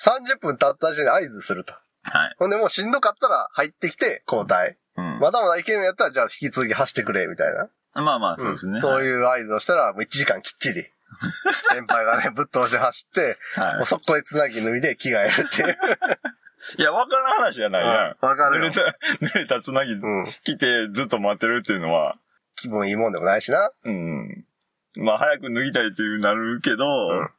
[0.00, 1.74] 30分経った時点で合図すると。
[2.04, 2.34] はい。
[2.38, 4.78] ほんで、もうしんどかったら入ってきて交代。
[4.96, 5.18] うん。
[5.18, 7.68] まだまだいけるんやったら、じゃあ引き続き走ってくれ、みたいな。
[8.02, 8.80] まあまあ、そうですね。
[8.80, 9.04] そうう。
[9.04, 10.84] いう合図をしたら、もう1時間きっちり。
[11.70, 15.70] 先輩がね、ぶっ通して走って、はもうそこでつなぎ脱いで着替えるっていう。
[15.70, 15.76] い。
[16.82, 18.26] いや、わからん話じゃないやん。
[18.26, 18.74] わかるよ濡れ。
[18.74, 20.26] た、 濡れたつなぎうん。
[20.44, 22.16] 来てずっと待ってるっていうのは、
[22.56, 23.70] 気分いいもんでもないしな。
[23.84, 24.44] うん。
[24.96, 27.30] まあ、早く脱ぎたいっていうなるけど、うん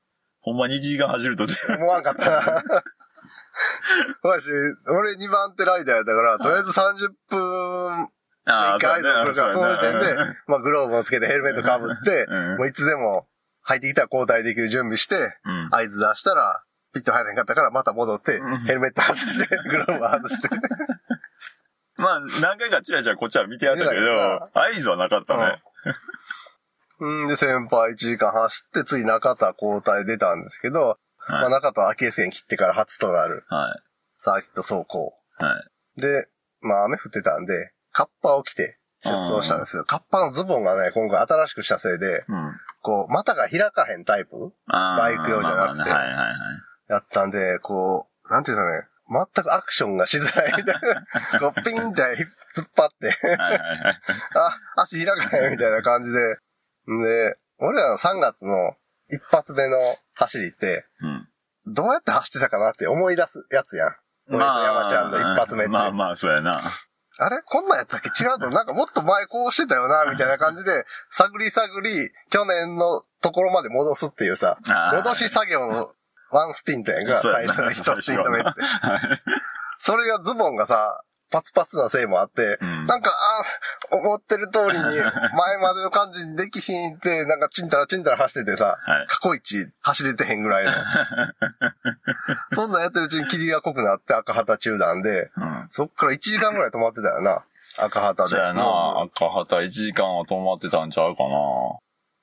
[0.48, 2.64] ほんまに1時間走ると、思わんかったな。
[4.24, 4.48] わし、
[4.88, 8.10] 俺2番手ライダーやったから、とりあえず30分
[8.48, 10.16] あ一回合図送るから、その時点で、
[10.48, 13.28] まあグローブをつけてヘルメットかぶって、うんもういつでも
[13.68, 15.70] 入ってきたら交代できる準備して、うん。
[15.72, 20.50] 合図出したら、ピット入らへんかったからまた戻ってうん、ヘルメット外して、 グローブ外して。
[21.98, 25.62] まあ、何回かチラチラこっちは見てやったけど、合図はなかったね。
[27.00, 31.52] うんで、先輩1時間走って、次中田交代出たんですけど、まあはい。
[31.52, 33.82] 中田は秋江線切ってから初となるはい。
[34.18, 35.14] サーキット走行。
[35.38, 35.60] は
[35.98, 36.02] い。
[36.02, 36.28] で、
[36.62, 42.52] まあ雨降ってたんで、カッパを着て出走したんですけど、カッパのズボンがね、今回新しくしたせいで、うん。
[42.84, 44.54] こう、股が開かへんタイプ？
[44.68, 46.36] バイク用じゃなくてまあまあねはいはいはい。
[46.90, 51.40] やったんで、こう、なんていうのね、全くアクションがしづらいみたいな。
[51.42, 52.04] こう、ピンって
[52.56, 54.02] 突っ張って、はいはいはい。
[54.78, 56.38] あ、足開かへんみたいな感じで。
[56.94, 58.76] んで、俺らの3月の
[59.10, 59.78] 一発目の
[60.14, 61.30] 走りって、うん。
[61.66, 63.96] どうやって走ってたかなって思い出すやつやん。
[64.30, 65.72] 俺と山ちゃんの一発目って。
[65.72, 66.62] まあまあ、そうやな。
[67.20, 67.42] あれ？
[67.46, 68.10] こんなんやったっけ？
[68.10, 68.50] 違うぞ。
[68.50, 74.58] なんかもっと前こうしてたよな、みたいな感じで、探り探り、去年のところまで戻すっていうさ、
[74.94, 75.90] 戻し作業の
[76.32, 78.48] ワンスティントやんか、最初の一スティント目って。
[78.50, 78.54] は
[78.98, 79.22] い
[79.80, 82.88] それがズボンがさ、パツパツなせいもあって、うん。
[82.88, 83.44] なんか、あ
[83.92, 84.84] 思ってる通りに、
[85.36, 89.08] 前までの感じにできひんって、なんかチンタラチンタラ走っててさ、はい。
[89.08, 90.72] 過去一走れてへんぐらいの。
[92.54, 95.68] そんなんやってるうちに霧が濃くなって赤旗中断で、うん。
[95.72, 97.44] そっから1時間ぐらい止まってたよな。
[97.80, 98.30] 赤旗で。
[98.30, 101.30] そうやな赤旗1時間は止まってたんちゃうかな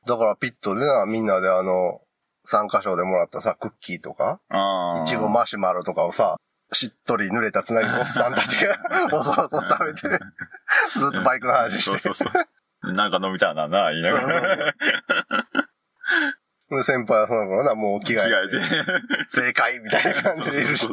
[0.06, 2.00] だからピットでな、みんなであの、
[2.44, 5.04] 参加賞でもらったさ、クッキーとか、うん。
[5.04, 6.36] いちごマシュマロとかをさ、
[6.74, 8.76] しっとり濡れたつなぎのおっさんたちが、
[9.12, 10.08] おそおそ食べて、
[10.98, 11.98] ずっとバイクの話して。
[11.98, 12.40] そうそうそ
[12.82, 12.92] う。
[12.92, 14.74] なんか飲みたいなな、言いながら。
[16.70, 19.30] で先輩はその頃な、もう着替着替えて、えて。
[19.30, 20.88] 正解みたいな感じでいるし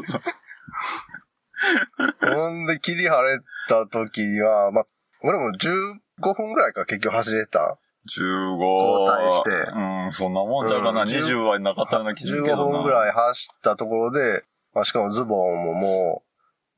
[2.21, 4.85] ほんで、霧晴れた時には、まあ、
[5.23, 7.77] 俺も15分ぐらいか結局走れた。
[8.07, 8.57] 15。
[8.57, 11.03] 交代してうん、そんなもんちゃうかな。
[11.03, 12.71] うん20はなかったような気するけ15どな。
[12.71, 16.23] 分ぐらい走ったところで、まあ、しかもズボンもも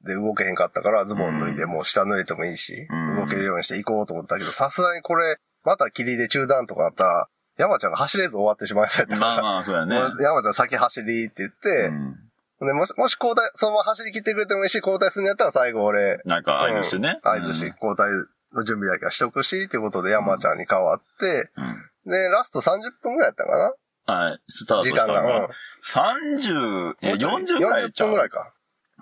[0.03, 7.27] う、で動けへんかったから、ズボン脱いでもう下脱いでもいいし、うん動けるようにして行こうと思ったけど、さすがにこれ、また霧で中断とかあったら、
[7.58, 9.95] 山ちゃんが走れず終わってしまいそうやったから、まあまあ、そうやね。
[10.19, 12.15] 山ちゃん先走りって言って、うん
[12.65, 17.19] でもし、もし交代、そのまま走り切ってくれてもいいし、交代するんやったら最後俺、なんか合図してね。
[17.21, 18.10] 合図して交代
[18.53, 21.51] の準備だけはしとくし、っていうことで山ちゃんに変わって、
[22.06, 22.12] うん。
[22.12, 23.73] で、ラスト30分ぐらいやったかな
[24.05, 24.39] はい。
[24.47, 25.47] スタート時間したのが。
[25.47, 25.49] が。
[25.93, 28.53] 30、いや、40ぐらいちゃ40分うぐらいか。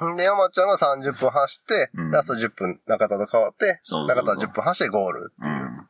[0.09, 5.33] んで、山ちゃんが30分走って、うんラスト10分中田と変わって、そうそうそう中田10分走ってゴール。
[5.39, 5.87] うん。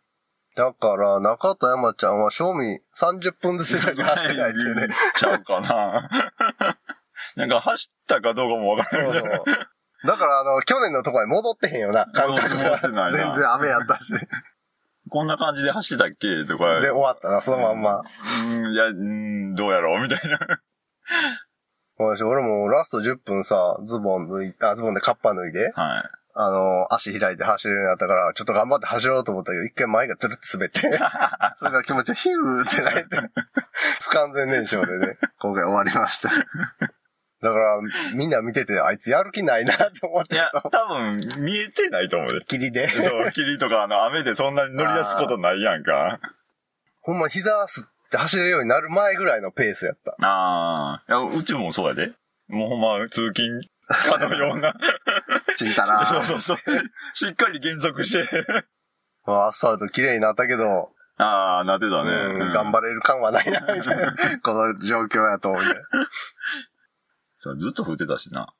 [0.55, 4.87] だから、中田山ちゃんは賞味30分ずつぐらいで走ってないっていうね。
[5.15, 6.09] ちゃうかな。
[7.37, 9.35] なんか走ったかどうかもわからそうない。
[9.37, 9.45] そう。
[10.07, 13.11] だから、あの、去年のところに戻ってへんよな、感覚が。
[13.11, 14.13] 全然雨やったし。
[15.05, 16.45] で、こんな感じで走ってたっけ？
[16.45, 16.79] とか。
[16.81, 18.01] 終わったな、そのまんま。
[18.01, 20.01] うん、いや、うん、どうやろう？
[20.03, 20.37] みたいな。
[21.99, 26.03] よし俺もラスト10分さ、ズボン脱い、あ、ズボンでカッパ脱いで、はい。
[26.33, 30.79] あの、足開いて走れるようになったから、ちょっと頑張って走ろうと思ったけど、一回前がつるって滑って、
[31.59, 33.31] それから気持ちがヒューってなって、
[34.01, 36.29] 不完全燃焼でね、今回終わりました。
[37.41, 37.79] だから、
[38.13, 40.61] みんな見てて、あいつやる気ないなって思っていや、た。
[40.61, 42.45] 多分、見えてないと思うで。
[42.45, 42.87] 霧で。
[42.87, 46.19] そう、霧とかあの雨でそんなに乗り出すことないやんか。
[47.01, 50.15] ほんま膝すって走れるようになる前ぐらいのペースやった。
[50.25, 51.03] ああ。
[51.07, 52.11] いや、うちもそうやで。
[52.47, 54.75] もうほんま、通勤かのような。
[55.57, 56.57] ちんたら そうそうそう。
[57.13, 58.45] しっかり減速して。
[59.25, 62.11] まあアスファルト綺麗になったけど、ああ、なってたね。
[62.11, 64.15] うん、頑張れる感はないな、みたいな。
[64.41, 65.63] この状況やと、みた
[67.57, 68.53] ずっと降ってたしな。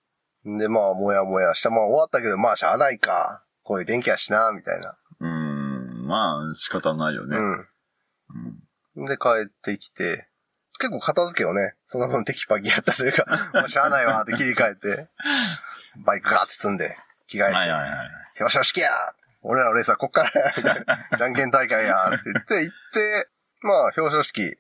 [0.46, 1.70] で、まあ、もやもやした。
[1.70, 3.46] まあ、終わったけど、まあ、しゃあないか。
[3.64, 4.98] こういう天気やしな、みたいな。
[5.20, 7.38] うーん、まあ、仕方ないよね。
[8.96, 9.06] うん。
[9.06, 10.28] で、帰ってきて、
[10.80, 15.10] 結構片付けをね、その分テキパキやったというか、 もうしゃあないわって切り替えて、
[16.04, 18.42] バイクガーって積んで、着替えて、はいはいはい。
[18.42, 18.90] よしよしきや
[19.44, 21.18] 俺らのレースはこっからやみたいな。
[21.18, 23.30] じゃんけん大会やって言って、 行って、
[23.62, 24.58] まあ、表彰式、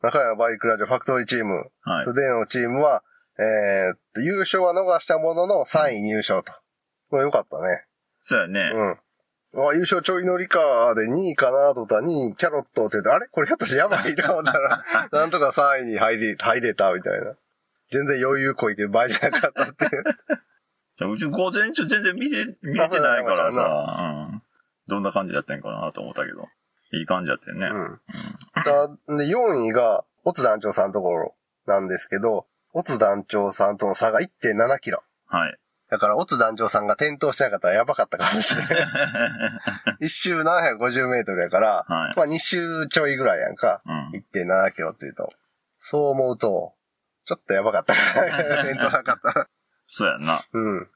[0.00, 2.10] 中山バイクラジオファクトリーチーム、はいト。
[2.10, 3.02] ゥデイのチームは、
[3.38, 6.52] えーっと、優勝は逃したものの3位入賞と。
[7.10, 7.84] これよかったね。
[8.20, 8.70] そうやね。
[9.54, 9.68] うん。
[9.68, 13.26] あ、優勝ちょい乗りか、で2位かなと思ったら2位キャロットって言って、あれ？
[13.28, 17.34] これひょっとしてやばいとか思ったら、 なんとか3位に入り、入れたみたいな。
[17.90, 20.04] 全然余裕こいてる場合じゃなかったっていう。
[20.96, 24.42] じゃあうち午前中全然見て、見えてないからさ、うん。
[24.86, 26.48] どんな感じだったんかなと思ったけど。
[26.92, 27.66] いい感じだったよね。
[27.66, 28.00] うん。
[28.64, 31.34] だで、4位が、オツ団長さんのところ
[31.66, 35.02] なんですけど、オツ団長さんとの差が1.7キロ。
[35.26, 35.56] はい。
[35.88, 38.88] だから、オツ団長さんが転倒してなかったらやばかったかもしれない。
[40.06, 43.80] 一周750メートルやから、はいまあ2周ちょいぐらいやんか。
[43.86, 44.10] うん。
[44.10, 45.32] 1.7キロっていうと。
[45.78, 46.74] そう思うと、
[47.24, 47.94] ちょっとやばかった。
[48.64, 49.48] 転倒なかったら。
[49.86, 50.44] そうやんな。
[50.52, 50.90] うん。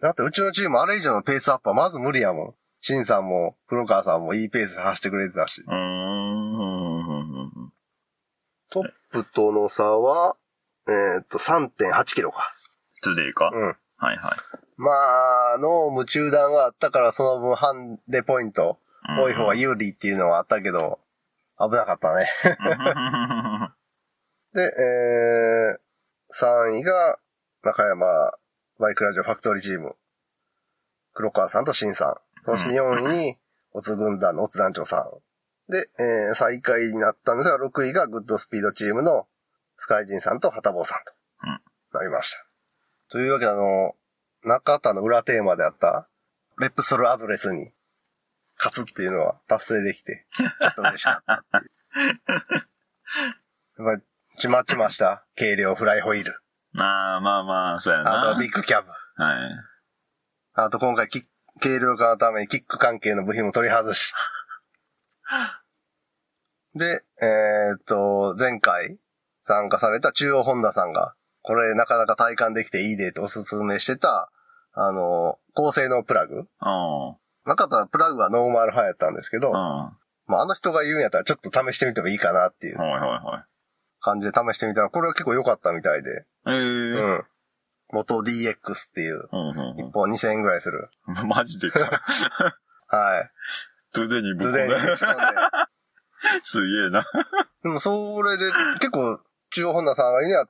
[0.00, 2.54] だってうちのチームあれ以上のペースアップはまず無理やもん。
[2.82, 5.62] シンさんも、黒川さんもいいペースで走ってくれてたし。
[5.62, 6.16] うーん。
[8.68, 10.36] トップとの差は、
[10.88, 12.52] えーっと、3.8キロか。
[13.02, 13.50] トゥデイか？
[13.52, 13.62] うん。
[13.62, 14.18] はいはい。
[14.76, 14.90] ま
[15.54, 20.98] あ、濃霧中断があったからその分ハンデポイントうん多い方が有利っていうのはあったけど、
[21.58, 22.28] 危なかったね。
[24.52, 27.18] で、えー、3位が
[27.62, 28.32] 中山
[28.78, 29.96] バイクラジオファクトリーチーム。
[31.14, 32.14] 黒川さんとシンさん。
[32.44, 33.38] そして4位に、
[33.72, 35.72] オツ軍団のオツ団長さん。
[35.72, 39.26] で、えー、最下位になったんですが、6位がグッドスピードチームの
[39.76, 41.12] スカイジンさんとハタボーさんと
[41.44, 41.60] うん
[41.98, 42.46] なりました。
[43.10, 43.94] というわけで、あの、
[44.42, 46.08] 中田の裏テーマであった、
[46.58, 47.72] レプソルアドレスに
[48.58, 51.72] 勝つっていうのは達成できて、ちょっと嬉しかったっていう。
[53.86, 54.02] やっぱり、
[54.38, 55.26] ちまちました。
[55.36, 56.40] 軽量フライホイール。
[56.72, 58.30] まあまあまあ、そうやな。
[58.30, 58.88] あとビッグキャブ。
[58.90, 58.96] はい。
[60.54, 61.26] あと今回き、
[61.60, 64.12] 軽量化のためにキック関係の部品も取り外し。
[66.74, 68.98] で、えーっと、前回
[69.46, 74.30] 参加された中央ホンダさんが、これなかなか体感できていいでとおすすめしてた、
[74.72, 76.48] あの、高性能プラグ。
[76.58, 79.96] あ中田プラグはノーマル派やったんですけど、あ。
[80.26, 83.46] まあ、あの人が言うんやったらちょっと試してみてもいいかなっていうはいはいは
[84.00, 86.50] 感じで試してみたら、これは結構良かったみたいで、い。
[86.50, 87.24] ええうん。
[87.92, 88.56] 元 DX っ
[88.92, 89.28] ていう、
[89.78, 90.90] 一本2000円ぐらいする。
[91.06, 91.28] うん。
[91.28, 92.02] マジでか。
[92.88, 93.30] はい。
[93.92, 94.66] トゥデにぶっ込んで
[96.42, 97.06] すげえな。
[97.62, 99.20] でもそれで結構、
[99.50, 100.48] 中央ホンダさんが言うには、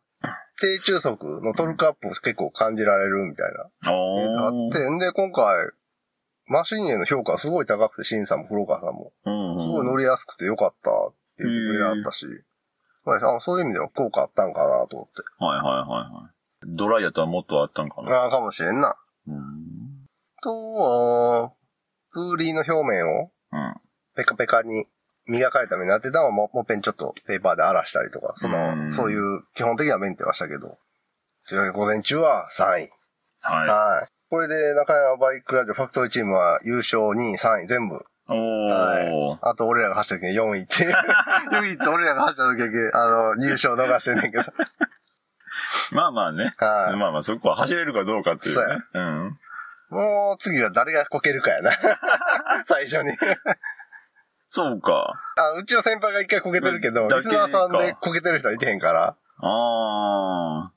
[0.59, 3.91] 低中速のトルクアップを結構感じられるみたいな。
[3.91, 4.49] あ。
[4.49, 5.71] って、んで、今回、
[6.47, 9.13] マシンへの評価がすごい高くて、シンさんも黒川さんも。
[9.25, 12.27] すごい乗りやすくてよかったって言ってくれてあったし、
[13.05, 15.23] まあ、あそういう意味では効果あったんかなと思って。
[15.39, 16.37] はいはいはいはい。
[16.67, 18.13] ドライやったらもっとあったんかな。
[18.13, 18.97] ああ、かもしれんな。
[19.29, 20.07] うん。
[20.43, 21.53] とは、
[22.13, 23.75] 風鈴の表面をうん。
[24.17, 24.87] ペカペカに
[25.29, 30.79] 磨かれた目になってたのはももっぺんちょっとペーパーで荒らしたりとか、その、うんそういう基本的なメンテはしたけど、
[31.73, 32.91] 午前中は3位。
[33.41, 34.09] ははい。
[34.29, 37.97] これで中山バイクラジオファクトリーチームは優勝2位、3位全部。
[37.97, 37.99] い。
[38.29, 39.39] おー。
[39.43, 40.95] あと俺らが走った時に4位っていう。
[41.63, 44.45] 唯一俺らが走った時だけ、あの、入賞逃してんねんけど。
[45.93, 46.55] まあまあね。
[46.59, 48.79] はいまあまあそこは走れるかどうかっていうそうね。
[48.95, 49.39] うん。
[49.91, 51.71] もう次は誰がこけるかやな。
[52.67, 53.17] 最初に。
[54.57, 55.13] そうか。
[55.37, 59.17] あ、うちの先輩が一回こけてるけど、リスナーさんでこけてる人はいてへんから。
[59.43, 60.73] ああ。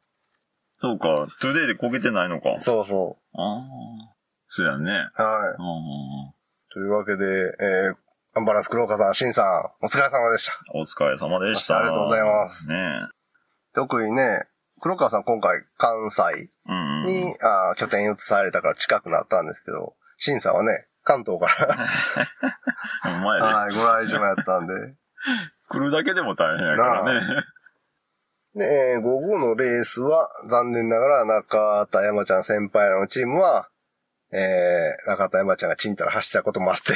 [0.79, 1.27] そうか。
[1.39, 2.59] トゥデイでこけてないのか。
[2.59, 4.15] そうそああ。
[4.47, 4.91] そうやね。
[5.17, 5.21] う。
[5.21, 5.49] はい。
[5.49, 6.33] うん
[6.73, 7.95] というわけで、えー、
[8.35, 10.53] アンバランスクローカーさん、シンさん、お疲れ様でした。
[10.75, 11.77] お疲れ様でした。
[11.77, 12.75] ありがとうございますね
[13.73, 14.43] 特にね、
[14.81, 16.49] 黒川さん今回関西え。
[16.67, 17.05] うん。
[17.05, 21.87] に、あー拠点移されたから近くなったんですけど、シンさんはね、関東から、
[23.03, 23.53] ほんまやで。
[23.53, 24.73] はい、ご来場やったんで。
[25.69, 27.43] 来るだけでも大変やからね。
[28.55, 28.65] で、
[28.95, 33.69] えー午後のレースは、残念ながら中田山ちゃん先輩らのチームは、
[34.31, 36.93] えー、中田山ちゃんがチンタラ走ったこともあって、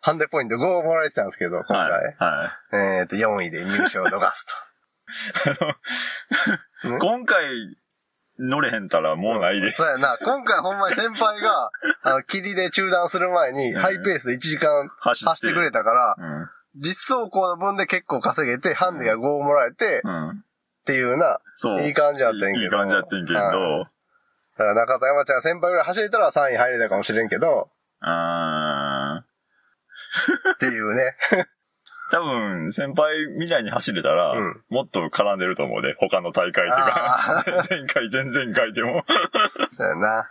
[0.00, 2.16] ハンデポイント5をもらえてたんですけど、今はい。
[2.18, 2.28] 回。
[2.28, 4.46] はえーと、4位で入賞を逃す
[6.84, 6.88] い。
[6.98, 7.44] 今回、
[8.40, 9.66] 乗れへんたらもうないと。
[9.66, 9.72] で。
[9.72, 11.70] そうやな、今回ほんまに先輩が、
[12.02, 15.52] あの、霧で中断する前に、うんハイペースで1時間走って。
[15.52, 16.50] くれたから、うん。
[16.76, 20.30] 実走行の分で結構稼げて、ハンデが5をもらえて、うん。
[20.30, 20.32] っ
[20.86, 21.82] ていうな、そう。
[21.82, 23.38] いい感じやったんやけどいいいい感じやってんけど。
[23.38, 23.90] は
[24.56, 27.70] だから中田山ちゃんが先輩ぐらい走れたら3位入れたかもしれんけど、
[28.00, 31.16] あーっていうね。
[32.10, 37.44] 多分、先輩みたいに走れたら、うんもっと絡んでると思うで、他の大会とか。
[37.70, 39.04] 前回、前々回でも。
[39.78, 40.30] だよな。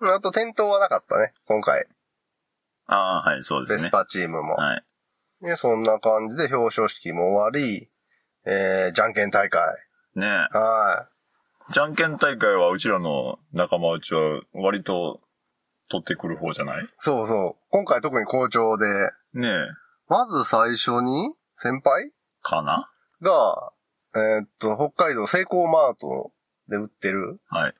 [0.00, 1.86] うん、あと転倒はなかったね、今回。
[2.86, 3.82] ああ、はい、そうですね。
[3.84, 4.54] ベスパチームも。
[4.54, 4.84] はい。
[5.42, 7.88] で、そんな感じで表彰式も終わり、
[8.44, 9.60] えー、じゃんけん大会。
[10.16, 11.08] ねは
[11.72, 15.20] じゃんけん大会はうちらの仲間内は割と
[15.88, 16.88] 取ってくる方じゃないい？
[16.98, 17.64] そうそう。
[17.70, 18.86] 今回特に好調で、
[19.34, 19.50] ねえ。
[20.08, 22.10] まず最初に、先輩？
[22.42, 22.90] かな？
[23.22, 23.72] が、
[24.14, 26.32] えーっと、北海道セイコーマート
[26.68, 27.74] で売ってるはい。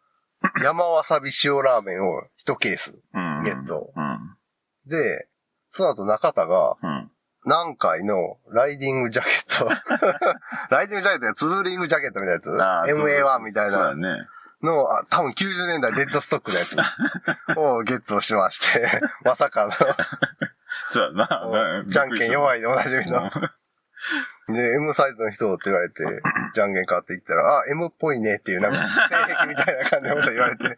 [0.63, 3.43] 山わさび塩ラーメンを1ケースうん。
[3.43, 3.93] ゲット。
[3.95, 4.37] うん。
[4.87, 5.29] で、
[5.71, 7.11] その後中田が、うん。
[7.47, 9.67] 南海のライディングジャケット。
[10.71, 12.63] ライディングジャケットやツーリングジャケットみたいなやつ？
[12.63, 14.27] ああそう ?MA1 みたいそうやなね。
[14.63, 16.77] の、あ多分90年代デッドストックのやつ
[17.59, 19.71] をゲットしまして、 まさか
[20.89, 21.83] そうやな。
[21.83, 23.29] の、じゃんけん弱いいでおなじみの。
[24.49, 25.95] で、M サイズの人って言われて、
[26.55, 30.65] じゃんけん買って言ったら、あ、M っぽいねっていう、なんか、性癖みたいな感じのこと言われて。
[30.69, 30.77] で、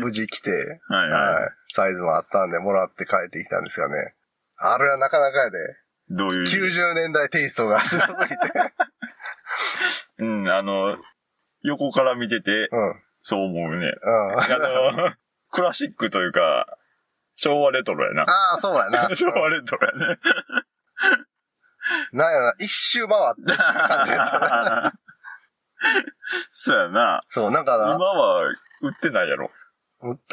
[0.00, 1.50] 無事来て、はいははい。
[1.70, 4.14] サイズもあったんで、もらって帰ってきたんですがね。
[4.56, 5.58] あれはなかなかやで。
[5.58, 6.16] い。
[6.16, 8.36] どういう意味？90年代テイストがすごすぎて。
[10.18, 10.96] うん、あの、
[11.62, 13.02] 横から見てて、うん。
[13.20, 13.92] そう思うね。
[14.00, 14.40] うん。
[14.40, 14.46] あ
[14.92, 15.14] の、
[15.50, 16.78] クラシックというか、
[17.36, 18.22] 昭和レトロやな。
[18.22, 19.08] ああ、そうやな。
[19.14, 20.18] 昭和レトロやね。
[22.12, 24.92] なんやろな、一周回って感じのやつやな
[26.52, 27.20] そうやな。
[27.28, 28.48] そう、なんか今な、は
[28.82, 29.50] 売ってないやろ。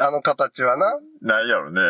[0.00, 1.80] あの形はな、ないやろね。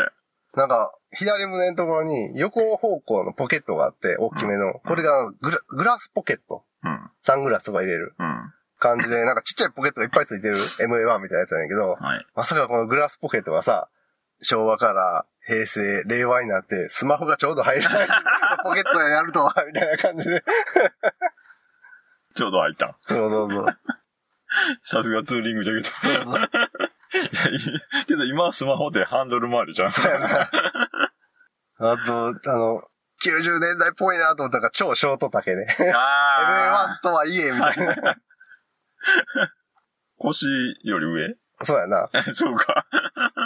[0.54, 4.74] なんか、左胸のところに横方向のポケットがあって、大きめの。
[4.80, 6.64] これがグラグラスポケット。
[6.84, 7.10] うん。
[7.22, 8.52] サングラスとか入れるうん。
[8.78, 12.26] 感じで、なんかちっちゃいポケットがいっぱいついてる MA1 みたいなやつやねんけど、はい。
[12.34, 13.88] まさかこのグラスポケットがさ、
[14.44, 17.82] 昭和から平成、令和になって、スマホがちょうど入る
[18.62, 20.44] ポケットでやるとは、みたいな感じで。
[22.34, 22.96] ちょうど入った。
[23.00, 23.66] そうそうそう。
[24.82, 26.38] さすがツーリングジャケット。
[27.14, 29.88] いやいいけど今スマホでハンドル周りじゃん。
[29.88, 30.50] あ
[31.78, 32.82] と、あの、
[33.24, 35.66] 90年代っぽいなと思ったから超ショート丈ね。
[35.94, 37.92] あ LA1 とはいえ、みたいな。
[38.10, 38.16] あ。
[40.18, 40.46] 腰
[40.82, 41.36] より上？
[41.62, 42.10] そうやな。
[42.34, 42.86] そうか。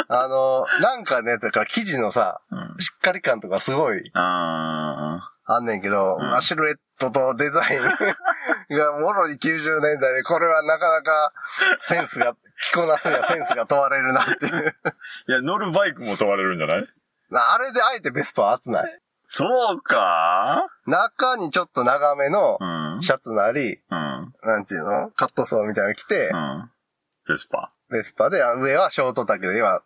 [0.10, 2.76] あの、なんかね、だから生地のさ、うん。
[2.78, 7.82] しっかり感とかすごいああんねんけど、うんまあシルエットとデザイン
[8.76, 11.32] がもろに90年代で、これはなかなか
[11.80, 14.74] センスが、着こなすにはセンスが問われるなっていう。
[14.84, 14.88] あ。
[15.28, 16.86] いや、乗るバイクも問われるんじゃない？
[17.32, 19.00] あれであえてベスパは熱ない。
[19.30, 23.02] そうか中にちょっと長めのうん。
[23.02, 24.34] シャツなり、うん。
[24.42, 25.10] なんていうの？
[25.10, 26.70] カットソーみたいなの着てう、ん。
[27.28, 27.72] ベスパ。
[27.90, 29.80] ベスパで、あ上はショート丈で、今、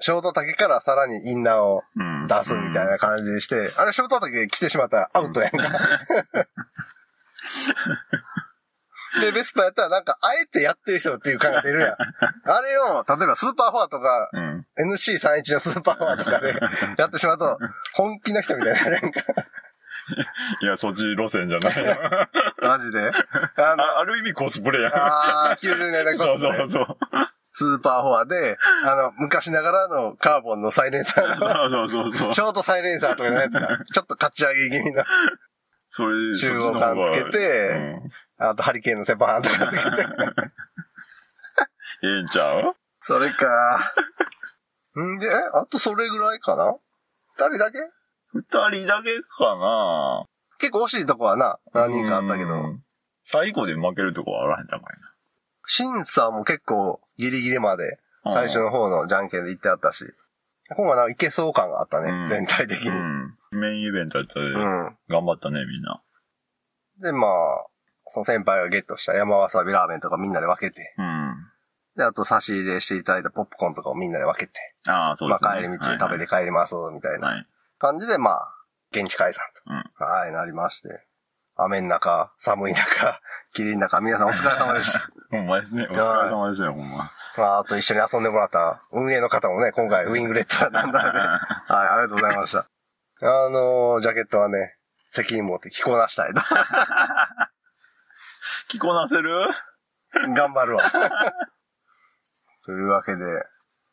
[0.00, 2.26] ショート丈からさらにインナーをうん。
[2.26, 5.58] 出すみたいな感じにして、あれショート丈着てしまったらアウトやんか。
[9.20, 11.96] で、ベスパやったらなんか、あえてやってる人っていう感が出るやん。
[12.48, 14.66] あれを、例えばスーパーフォアとか、うん。
[14.78, 16.54] NC31 のスーパーフォアとかで
[16.96, 17.58] やってしまうと、
[17.94, 19.20] 本気の人みたいになるやんか。
[20.62, 22.28] いや、そっち路線じゃないよ。
[22.62, 23.10] マジで。
[23.56, 24.92] あの、あある意味コスプレやん。
[24.94, 26.96] あー、90年代コスプレ、そうそうそう。
[27.60, 28.56] スーパーフォアで、
[28.86, 32.34] あの、昔ながらのカーボンのサイレンサーの、そうそうそうそう。
[32.34, 35.04] ショートサイレンサーとかのやつが、 ちょっとかち上げ気味の、
[35.90, 38.10] それ、中央そっちの方が感つけてうん。
[38.38, 40.08] あとハリケーンのセパーンとかつけて。
[42.02, 42.74] ええんちゃう？
[43.00, 43.92] それか。
[44.98, 46.78] んで、えあとそれぐらいかな？
[47.36, 47.78] 二人だけ？
[48.32, 50.24] 二人だけかな。
[50.58, 52.54] 結構惜しいとこはな、何人かあったけど。
[52.54, 52.82] うん。
[53.22, 54.96] 最後で負けるとこはあらへんたかい
[55.72, 58.32] 審査も結構ギリギリまで、な。
[58.32, 60.04] 最初の方のじゃんけんで行ってあったし。
[60.76, 62.88] 今回なんかいけそう感があったね、うん全体的に。
[62.90, 63.58] ううん。
[63.58, 63.60] ん。
[63.60, 66.02] メインイベントやったで、頑張ったね、みんな。
[67.00, 67.30] で、まあ、
[68.08, 70.94] その先輩がゲットした山わさびラーメンとかみんなで分けて。
[70.98, 71.34] うん。
[71.96, 74.58] で、あと差し入れしていただいたポップコーンとかをみんなで分けて。
[74.88, 75.48] ああ、そうですね。
[75.48, 77.20] まあ帰り道で食べて帰ります、みたいはい。
[77.20, 77.46] なはい。
[77.78, 78.54] 感じで、まあ、
[78.92, 79.82] 現地解散うん。
[79.98, 80.04] と。
[80.04, 81.06] はい、なりまして。
[81.56, 83.20] 雨の中、寒い中、
[83.52, 85.10] 霧の中、皆さんお疲れ様でした。
[85.30, 85.86] ほんまですね。
[85.90, 87.10] お疲れ様ですよ、ほんま。
[87.36, 91.18] まあ、あと一緒に遊んでもらった運営の方もね、今回ウィングレットなんだね。
[91.20, 92.66] はい、ありがとうございました。
[93.22, 94.76] あのージャケットはね、
[95.08, 96.40] 責任持って着こなしたいと。
[98.68, 99.46] 着こなせる？
[100.34, 100.90] 頑張るわ。
[102.64, 103.24] というわけで、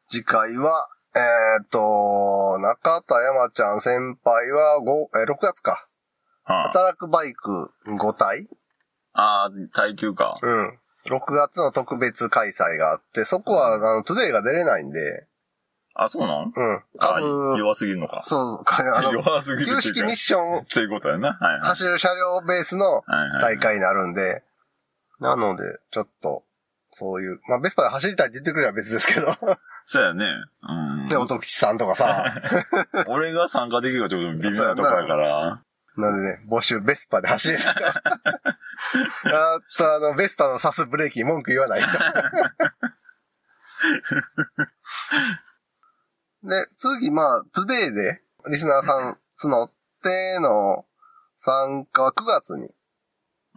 [0.09, 5.87] 次回は、えーっと、中田山ちゃん先輩は5、えー6月か。
[6.43, 8.47] はあ働くバイク5体
[9.19, 10.37] あー、耐久か。
[10.41, 10.79] うん。
[11.07, 15.27] 6月の特別開催があって、そこは、あの、トゥデイが出れないんで、
[15.95, 16.53] あ、そうなん？
[16.55, 16.75] うん。
[16.75, 18.21] あ株、弱すぎるのか。
[18.23, 19.75] そう、かあの、弱すぎる。
[19.77, 21.29] 旧式ミッションっていうことやな。
[21.33, 21.61] はいはい。
[21.69, 23.57] 走る車両ベースのはいはい。
[23.57, 24.43] 大会になるんで、
[25.19, 26.43] なので、ちょっと、
[26.91, 29.27] そういう、まあ、ベスパで走りたいって言ってくれば別ですけど、
[29.85, 30.25] そうやね。
[30.61, 31.07] うん。
[31.07, 32.41] で、音吉さんとかさ、
[33.07, 35.63] 俺が参加できるかちょっと微妙なとこやから。
[35.97, 37.69] なんでね、募集、ベスパで走れる人。
[37.69, 37.73] あ
[39.77, 41.91] と、あの、ベスパのサスブレーキに文句言わない人。
[46.43, 49.17] で、次、まあ、トゥデイで、リスナーさん
[49.51, 49.71] 募っ
[50.03, 50.85] ての
[51.37, 52.69] 参加は9月に、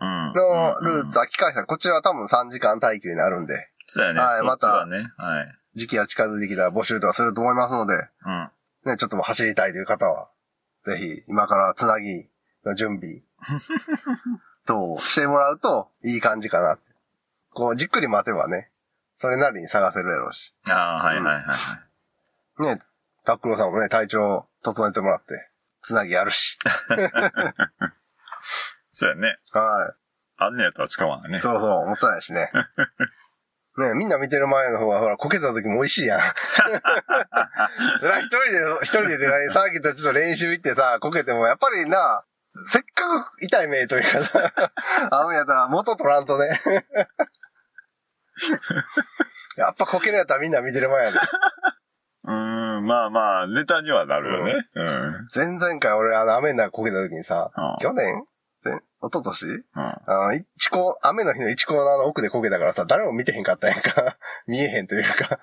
[0.01, 0.33] うん。
[0.33, 1.67] のルーツ、うん、秋開催。
[1.67, 4.21] こちらは多分3時間耐久になるんで、そうやね。
[4.21, 4.97] はいまたはね。
[5.19, 5.55] はい。
[5.75, 8.51] 時期が近づいてきたら募集とかすると思いますので、うん。
[8.93, 10.31] ね、ちょっと走りたいという方は、
[10.85, 12.31] ぜひ、今からつなぎ
[12.65, 13.23] の準備、
[14.67, 16.85] としてもらうといい感じかなって。
[17.53, 18.71] こう、じっくり待てばね、
[19.17, 20.55] それなりに探せるやろうし。
[20.69, 21.55] ああ、はいはいはいは
[22.61, 22.63] い。
[22.63, 22.83] ね、
[23.25, 25.51] タックロさんもね、体調整えてもらって、
[25.83, 26.59] つなぎあるし。
[28.93, 29.39] そうやね。
[29.53, 29.95] は
[30.37, 31.33] あんねやったら使わないい。
[31.33, 31.41] ね。
[31.41, 32.51] そうそう、もったいないしね。
[33.79, 36.21] ねみんな見てる前の方が、ほら、こけた時も美味しいやん。
[38.01, 38.51] それは一人で、
[38.83, 42.23] 一人ででサーキットちょっと練習行ってさ、こけても、やっぱりな、
[42.67, 44.53] せっかく痛い目というかさ、
[45.11, 46.49] あうんやったら元取らんとね。
[49.57, 51.19] やっぱこけるやったらみんな見てる前やで。
[52.25, 52.33] うー
[52.81, 54.69] ん、まあまあ、ネタにはなるよね。
[54.75, 55.29] うん。
[55.35, 58.25] 前々回俺あの雨の中こけた時にさ、うん去年
[59.01, 59.47] 前、一昨年？
[59.47, 59.83] うん。
[59.83, 64.17] あの、一コー、雨の日の一コーナーの奥でこけたからさ、誰も見てへんかったやんか。
[64.47, 65.39] 見えへんというか。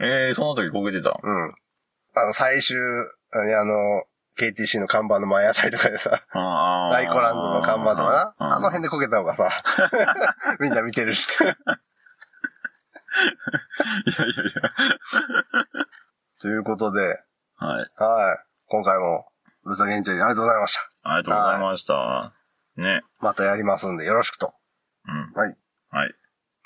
[0.00, 1.14] ええー、その時こけてたん？
[1.22, 1.54] うん。
[2.14, 2.76] あの、最終、
[3.32, 4.04] あの
[4.38, 9.50] KTC の看板の前あたりとかでさ、ライコランドの看板とかな、うんあの辺でこけた方がさ、
[10.60, 11.28] みんな見てるし。
[11.42, 11.56] いやい
[14.28, 14.70] やいや。
[16.40, 17.20] ということで、
[17.56, 17.90] はい。
[17.96, 18.44] はい。
[18.66, 19.26] 今回も、
[19.66, 21.10] ルザゲンチェリーありがとうございました。
[21.10, 22.37] ありがとうございました。
[22.78, 23.02] ね。
[23.20, 24.54] またやりますんで、よろしくと。
[25.06, 25.32] うん。
[25.34, 25.56] はい。
[25.90, 26.14] はい。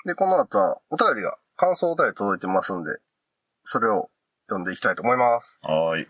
[0.05, 2.91] で、で、この後はお便りが、感想お便り届いてますんで、
[3.63, 4.09] それを
[4.47, 5.59] 読んでいきたいと思います。
[5.63, 6.07] はーい。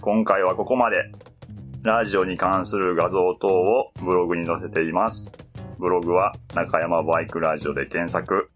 [0.00, 1.10] 今回はここまで。
[1.82, 5.30] ラジオに関する画像等をブログに載せています。
[5.78, 8.50] ブログは中山バイクラジオで検索。